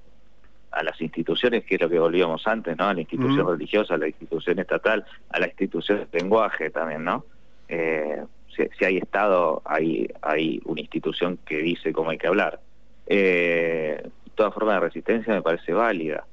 a 0.72 0.84
las 0.84 1.02
instituciones, 1.02 1.66
que 1.66 1.76
es 1.76 1.82
lo 1.82 1.90
que 1.90 2.00
volvíamos 2.00 2.46
antes, 2.48 2.78
¿no? 2.78 2.86
A 2.86 2.94
la 2.94 3.02
institución 3.02 3.48
religiosa, 3.48 3.96
a 3.96 3.98
la 3.98 4.08
institución 4.08 4.60
estatal, 4.60 5.06
a 5.30 5.40
la 5.40 5.48
institución 5.48 6.08
de 6.12 6.20
lenguaje 6.20 6.70
también, 6.70 7.04
¿no? 7.04 7.26
Eh, 7.68 8.24
si, 8.56 8.86
hay 8.86 8.98
Estado, 8.98 9.62
hay, 9.66 10.08
hay 10.22 10.62
una 10.66 10.82
institución 10.82 11.40
que 11.46 11.58
dice 11.58 11.94
cómo 11.94 12.12
hay 12.12 12.18
que 12.18 12.28
hablar. 12.28 12.60
Eh, 13.08 14.10
toda 14.36 14.52
forma 14.52 14.74
de 14.74 14.80
resistencia 14.82 15.34
me 15.34 15.42
parece 15.42 15.74
válida. 15.74 16.26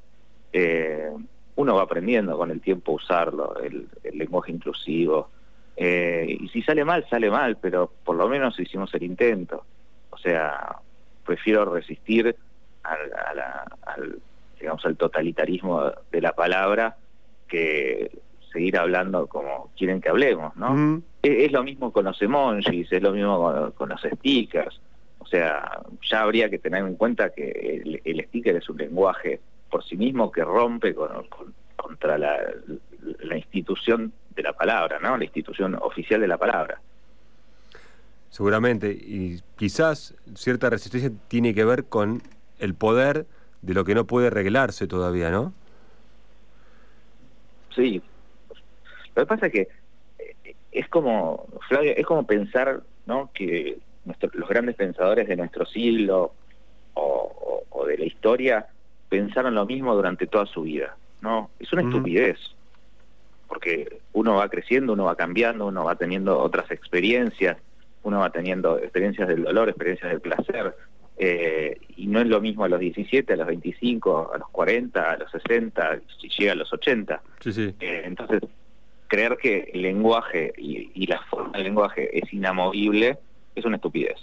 Eh, 0.53 1.11
uno 1.57 1.75
va 1.75 1.83
aprendiendo 1.83 2.37
con 2.37 2.51
el 2.51 2.61
tiempo 2.61 2.93
a 2.93 2.95
usarlo, 2.97 3.57
el, 3.61 3.89
lenguaje 4.13 4.53
inclusivo. 4.53 5.31
Eh, 5.77 6.39
y 6.41 6.49
si 6.49 6.63
sale 6.63 6.85
mal, 6.85 7.07
sale 7.09 7.31
mal, 7.31 7.59
pero 7.61 7.91
por 8.05 8.17
lo 8.17 8.29
menos 8.29 8.59
hicimos 8.59 8.93
el 8.95 9.03
intento. 9.03 9.65
O 10.11 10.19
sea, 10.19 10.77
prefiero 11.25 11.65
resistir 11.67 12.35
al, 12.83 14.21
digamos, 14.59 14.85
al 14.87 14.97
totalitarismo 14.97 15.93
de 16.11 16.21
la 16.21 16.33
palabra 16.33 16.97
que 17.49 18.11
seguir 18.53 18.79
hablando 18.79 19.27
como 19.27 19.71
quieren 19.77 20.01
que 20.01 20.09
hablemos, 20.09 20.57
¿no? 20.57 21.03
es, 21.23 21.53
lo 21.53 21.63
mismo 21.63 21.93
con 21.93 22.05
los 22.05 22.21
emojis, 22.23 22.91
es 22.91 23.03
lo 23.03 23.13
mismo 23.13 23.73
con, 23.75 23.89
los 23.89 24.01
stickers. 24.01 24.81
O 25.19 25.27
sea, 25.27 25.81
ya 26.09 26.23
habría 26.23 26.49
que 26.49 26.59
tener 26.59 26.85
en 26.85 26.95
cuenta 26.95 27.31
que 27.31 28.01
el, 28.05 28.25
sticker 28.29 28.57
es 28.57 28.69
un 28.69 28.79
lenguaje 28.79 29.41
por 29.71 29.85
sí 29.85 29.97
mismo 29.97 30.31
que 30.31 30.45
rompe 30.45 30.95
contra 30.95 32.17
la, 32.17 32.39
institución 33.35 34.13
de 34.37 34.43
la 34.43 34.53
palabra, 34.53 34.99
¿no? 35.01 35.17
La 35.17 35.25
institución 35.25 35.75
oficial 35.81 36.21
de 36.21 36.29
la 36.29 36.37
palabra. 36.37 36.81
Seguramente, 38.31 38.91
y 38.91 39.41
quizás 39.57 40.15
cierta 40.35 40.69
resistencia 40.69 41.11
tiene 41.29 41.55
que 41.55 41.65
ver 41.65 41.85
con 41.87 42.23
el 42.59 42.75
poder 42.75 43.27
de 43.63 43.75
lo 43.75 43.85
que 43.85 43.95
no 43.95 44.07
puede 44.07 44.29
arreglarse 44.29 44.87
todavía, 44.87 45.31
¿no? 45.31 45.55
Sí, 47.75 48.03
lo 49.15 49.23
que 49.23 49.27
pasa 49.27 49.47
es 49.47 49.53
que 49.53 49.69
eh, 50.19 50.55
es 50.71 50.89
como, 50.89 51.47
Flavio, 51.69 51.93
es 51.97 52.07
como 52.07 52.27
pensar 52.27 52.83
¿no? 53.07 53.31
que 53.33 53.79
los 54.33 54.49
grandes 54.49 54.77
pensadores 54.77 55.27
de 55.27 55.37
nuestro 55.37 55.67
siglo 55.67 56.33
o, 56.95 57.65
de 57.87 57.99
la 57.99 58.05
historia 58.05 58.67
pensaron 59.09 59.55
lo 59.55 59.65
mismo 59.65 59.95
durante 59.95 60.27
toda 60.27 60.47
su 60.47 60.63
vida. 60.63 60.97
¿no? 61.21 61.51
Es 61.59 61.73
una 61.73 61.83
estupidez, 61.83 62.39
porque 63.57 64.01
uno 64.13 64.35
va 64.35 64.51
creciendo, 64.51 64.93
uno 64.93 65.05
va 65.05 65.17
cambiando, 65.17 65.67
uno 65.69 65.83
va 65.83 65.97
teniendo 65.97 66.39
otras 66.39 66.71
experiencias, 66.71 67.57
uno 68.03 68.19
va 68.19 68.29
teniendo 68.29 68.79
experiencias 68.79 69.29
del 69.29 69.45
dolor, 69.45 69.71
experiencias 69.71 70.11
del 70.11 70.21
placer, 70.21 70.77
eh, 71.17 71.79
y 71.97 72.07
no 72.07 72.21
es 72.21 72.27
lo 72.27 72.43
mismo 72.43 72.65
a 72.65 72.69
los 72.69 72.79
17, 72.79 73.33
a 73.33 73.37
los 73.37 73.47
25, 73.47 74.33
a 74.35 74.37
los 74.37 74.51
40, 74.51 75.11
a 75.11 75.17
los 75.17 75.31
60, 75.31 76.01
si 76.21 76.29
llega 76.29 76.53
a 76.53 76.55
los 76.55 76.71
80. 76.71 77.23
Sí, 77.41 77.53
sí. 77.55 77.75
Eh, 77.81 78.03
entonces, 78.05 78.43
creer 79.09 79.39
que 79.39 79.71
el 79.73 79.81
lenguaje 79.81 80.53
y, 80.59 81.07
la 81.07 81.23
forma 81.23 81.53
del 81.53 81.65
lenguaje 81.65 82.11
es 82.13 82.31
inamovible 82.35 83.19
es 83.55 83.65
una 83.65 83.77
estupidez, 83.77 84.19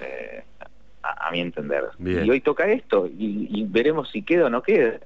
eh, 0.00 0.42
a, 1.04 1.30
mi 1.30 1.38
entender. 1.38 1.84
Y 2.04 2.28
hoy 2.28 2.40
toca 2.40 2.66
esto 2.66 3.06
y, 3.06 3.64
veremos 3.68 4.10
si 4.10 4.22
queda 4.22 4.46
o 4.46 4.50
no 4.50 4.64
queda, 4.64 4.98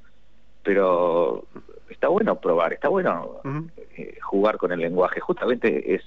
pero 0.63 1.45
está 1.93 2.09
bueno 2.09 2.41
probar, 2.41 2.73
está 2.73 2.89
bueno 2.89 3.41
eh, 3.97 4.19
jugar 4.21 4.57
con 4.57 4.73
el 4.73 4.81
lenguaje, 4.81 5.21
justamente 5.21 5.95
es, 5.95 6.03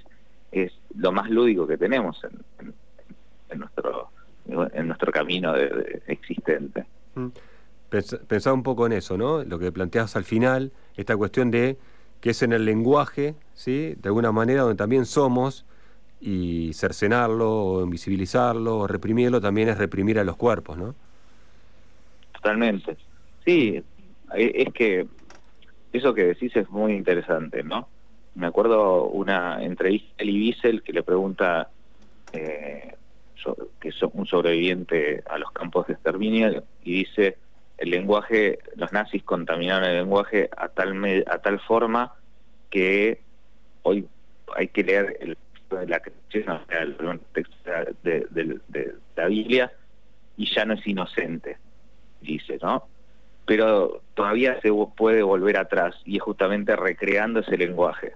es 0.52 0.72
lo 0.98 1.12
más 1.12 1.30
lúdico 1.30 1.66
que 1.68 1.78
tenemos 1.78 2.22
en, 2.24 3.60
nuestro 3.60 4.10
en 4.48 4.88
nuestro 4.88 5.12
camino 5.12 5.56
existente. 5.56 6.86
Pensaba 8.28 8.54
un 8.54 8.64
poco 8.64 8.86
en 8.86 8.94
eso, 8.94 9.18
¿no? 9.18 9.44
Lo 9.44 9.58
que 9.58 9.72
planteas 9.72 10.16
al 10.16 10.24
final, 10.24 10.72
esta 10.98 11.16
cuestión 11.16 11.52
de 11.52 11.78
que 12.26 12.32
es 12.32 12.42
en 12.42 12.54
el 12.54 12.66
lenguaje, 12.66 13.36
¿sí? 13.54 13.96
de 14.02 14.10
alguna 14.10 14.32
manera 14.32 14.62
donde 14.64 14.78
también 14.78 15.06
somos, 15.06 15.66
y 16.20 16.74
cercenarlo, 16.74 17.52
o 17.52 17.84
invisibilizarlo, 17.84 18.80
o 18.80 18.88
reprimirlo, 18.88 19.40
también 19.40 19.70
es 19.70 19.78
reprimir 19.78 20.18
a 20.18 20.24
los 20.24 20.36
cuerpos, 20.36 20.78
¿no? 20.78 20.96
Totalmente. 22.34 22.98
Sí, 23.46 23.84
e, 24.34 24.52
es 24.56 24.74
que 24.74 25.08
eso 25.98 26.14
que 26.14 26.26
decís 26.26 26.56
es 26.56 26.70
muy 26.70 26.94
interesante, 26.94 27.64
¿no? 27.64 27.88
Me 28.36 28.48
acuerdo 28.48 29.06
una 29.06 29.64
entrevista 29.64 30.14
a 30.20 30.24
Elie 30.24 30.52
Wiesel 30.52 30.84
que 30.84 30.94
le 30.94 31.04
pregunta 31.04 31.70
eh, 32.34 32.96
que 33.80 33.90
es 33.90 34.02
un 34.02 34.26
sobreviviente 34.26 35.24
a 35.30 35.38
los 35.38 35.52
campos 35.52 35.88
de 35.88 35.94
exterminio 35.94 36.64
y 36.84 37.04
dice 37.04 37.38
el 37.78 37.92
lenguaje, 37.92 38.60
los 38.76 38.92
nazis 38.92 39.24
contaminaron 39.24 39.88
el 39.88 39.98
lenguaje 39.98 40.50
a 40.58 40.70
tal, 40.70 41.24
a 41.28 41.38
tal 41.40 41.60
forma 41.60 42.14
que 42.70 43.22
hoy 43.84 44.08
hay 44.56 44.70
que 44.70 44.84
leer 44.84 45.18
el 45.20 45.38
la 45.70 46.02
el 46.80 47.20
texto 47.34 47.72
de, 48.04 48.96
la 49.16 49.28
Biblia 49.28 49.72
y 50.38 50.54
ya 50.54 50.66
no 50.66 50.74
es 50.74 50.86
inocente, 50.88 51.58
dice, 52.22 52.58
¿no? 52.62 52.88
Pero 53.46 54.02
todavía 54.14 54.60
se 54.62 54.72
puede 54.96 55.22
volver 55.22 55.58
atrás 55.58 55.96
y 56.06 56.18
es 56.18 56.24
justamente 56.24 56.76
recreando 56.76 57.42
ese 57.42 57.58
lenguaje, 57.58 58.14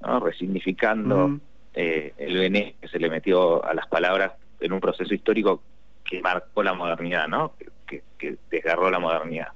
¿no? 0.00 0.20
Resignificando 0.20 1.38
eh, 1.74 2.12
el 2.18 2.36
veneno 2.36 2.72
que 2.80 2.88
se 2.88 2.98
le 2.98 3.08
metió 3.08 3.64
a 3.64 3.74
las 3.74 3.86
palabras 3.86 4.32
en 4.60 4.72
un 4.72 4.80
proceso 4.80 5.14
histórico 5.14 5.62
que 6.04 6.20
marcó 6.20 6.62
la 6.62 6.74
modernidad, 6.74 7.28
¿no? 7.28 7.54
que, 8.18 8.36
desgarró 8.50 8.90
la 8.90 8.98
modernidad. 8.98 9.48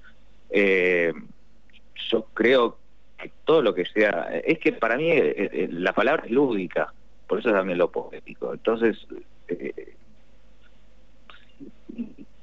Eh, 0.50 1.12
yo 2.10 2.24
creo 2.34 2.78
que 3.18 3.30
todo 3.44 3.62
lo 3.62 3.74
que 3.74 3.86
sea, 3.86 4.28
es 4.44 4.58
que 4.58 4.72
para 4.72 4.96
mí 4.96 5.10
eh, 5.10 5.34
eh, 5.36 5.68
la 5.70 5.92
palabra 5.92 6.24
es 6.24 6.30
lúdica, 6.30 6.92
por 7.26 7.38
eso 7.38 7.48
es 7.48 7.54
también 7.54 7.78
lo 7.78 7.90
poético. 7.90 8.52
Entonces, 8.52 9.06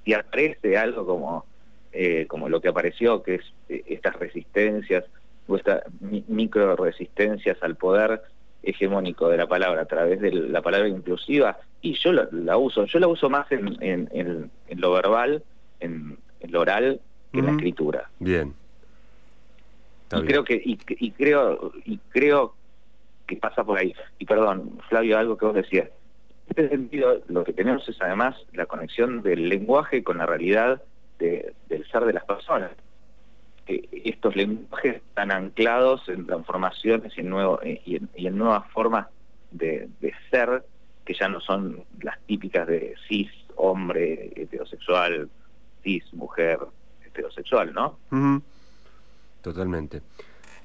si 0.04 0.14
aparece 0.14 0.78
algo 0.78 1.06
como 1.06 1.46
eh, 1.94 2.26
como 2.28 2.50
lo 2.50 2.60
que 2.60 2.70
apareció, 2.70 3.22
que 3.22 3.36
es 3.36 3.54
eh, 3.70 3.84
estas 3.88 4.16
resistencias 4.16 5.06
o 5.48 5.56
estas 5.56 5.84
micro 6.28 6.76
resistencias 6.76 7.62
al 7.62 7.76
poder 7.76 8.22
hegemónico 8.64 9.30
de 9.30 9.38
la 9.38 9.46
palabra 9.46 9.84
a 9.84 9.86
través 9.86 10.20
de 10.20 10.32
la 10.32 10.64
palabra 10.64 10.88
inclusiva, 10.88 11.60
y 11.82 11.94
yo 11.94 12.14
la, 12.14 12.58
uso, 12.58 12.86
yo 12.86 13.00
la 13.00 13.08
uso 13.08 13.30
más 13.30 13.52
en, 13.52 13.78
en, 13.82 14.50
lo 14.76 14.94
verbal, 14.94 15.44
en, 15.82 16.18
lo 16.48 16.62
oral, 16.62 17.00
que 17.32 17.40
en 17.40 17.46
la 17.46 17.52
escritura. 17.52 18.10
Bien. 18.20 18.54
y 20.16 20.22
creo 20.22 20.44
que 20.44 20.62
y, 20.64 21.12
creo 21.12 21.74
y 21.86 21.98
creo 22.10 22.56
que 23.28 23.36
pasa 23.36 23.64
por 23.64 23.78
ahí. 23.78 23.94
Y 24.18 24.26
perdón, 24.26 24.80
Flavio, 24.90 25.18
algo 25.18 25.38
que 25.38 25.46
vos 25.46 25.56
decías. 25.56 25.90
En 26.48 26.50
este 26.50 26.70
sentido, 26.70 27.22
lo 27.28 27.44
que 27.44 27.54
tenemos 27.54 27.88
es 27.88 28.02
además 28.02 28.36
la 28.54 28.66
conexión 28.66 29.22
del 29.22 29.50
lenguaje 29.50 30.04
con 30.04 30.18
la 30.18 30.26
realidad 30.26 30.82
del 31.20 31.86
ser 31.92 32.06
de 32.06 32.14
las 32.14 32.26
personas. 32.26 32.72
estos 33.66 34.36
lenguajes 34.36 34.98
están 34.98 35.32
anclados 35.32 36.08
en 36.10 36.26
transformaciones 36.26 37.18
y 37.18 37.22
en, 37.22 37.30
nuevo, 37.30 37.60
y 37.64 38.00
en, 38.16 38.38
nuevas 38.38 38.70
formas 38.72 39.08
de, 39.52 39.90
ser 40.30 40.64
que 41.06 41.14
ya 41.14 41.28
no 41.28 41.40
son 41.42 41.84
las 42.02 42.20
típicas 42.26 42.68
de 42.68 42.96
cis, 43.08 43.30
hombre, 43.56 44.32
heterosexual, 44.36 45.30
cis, 45.84 46.14
mujer, 46.14 46.60
heterosexual, 47.06 47.74
¿no? 47.74 47.98
Totalmente. 49.42 50.02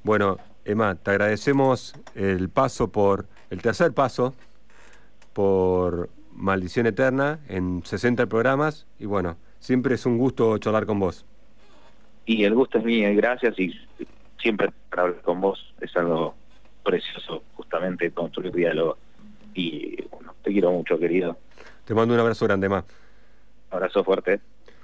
Bueno, 0.03 0.39
Emma, 0.65 0.95
te 0.95 1.11
agradecemos 1.11 1.95
el 2.15 2.49
paso 2.49 2.89
por, 2.89 3.27
el 3.51 3.61
tercer 3.63 3.93
paso 3.93 4.35
por 5.33 6.09
Maldición 6.33 6.87
Eterna 6.87 7.41
en 7.49 7.83
60 7.85 8.27
programas 8.27 8.87
y 8.99 9.07
bueno, 9.07 9.37
siempre 9.59 9.95
es 9.95 10.07
un 10.07 10.19
gusto 10.19 10.59
charlar 10.59 10.87
con 10.87 10.99
vos. 10.99 11.25
Y 12.27 12.45
el 12.45 12.55
gusto 12.55 12.79
es 12.79 12.85
mío, 12.85 13.09
gracias 13.15 13.59
y 13.59 13.73
siempre 14.41 14.71
hablar 14.91 15.21
con 15.23 15.41
vos 15.41 15.75
es 15.81 15.97
algo 15.97 16.35
precioso, 16.85 17.43
justamente 17.55 18.11
construir 18.11 18.53
diálogo. 18.53 18.97
Y 19.55 20.03
bueno, 20.11 20.35
te 20.43 20.53
quiero 20.53 20.71
mucho, 20.73 20.99
querido. 20.99 21.37
Te 21.85 21.95
mando 21.95 22.15
un 22.15 22.21
abrazo 22.21 22.45
grande, 22.47 22.67
Emma. 22.67 22.85
Abrazo 23.71 24.05
fuerte. 24.05 24.41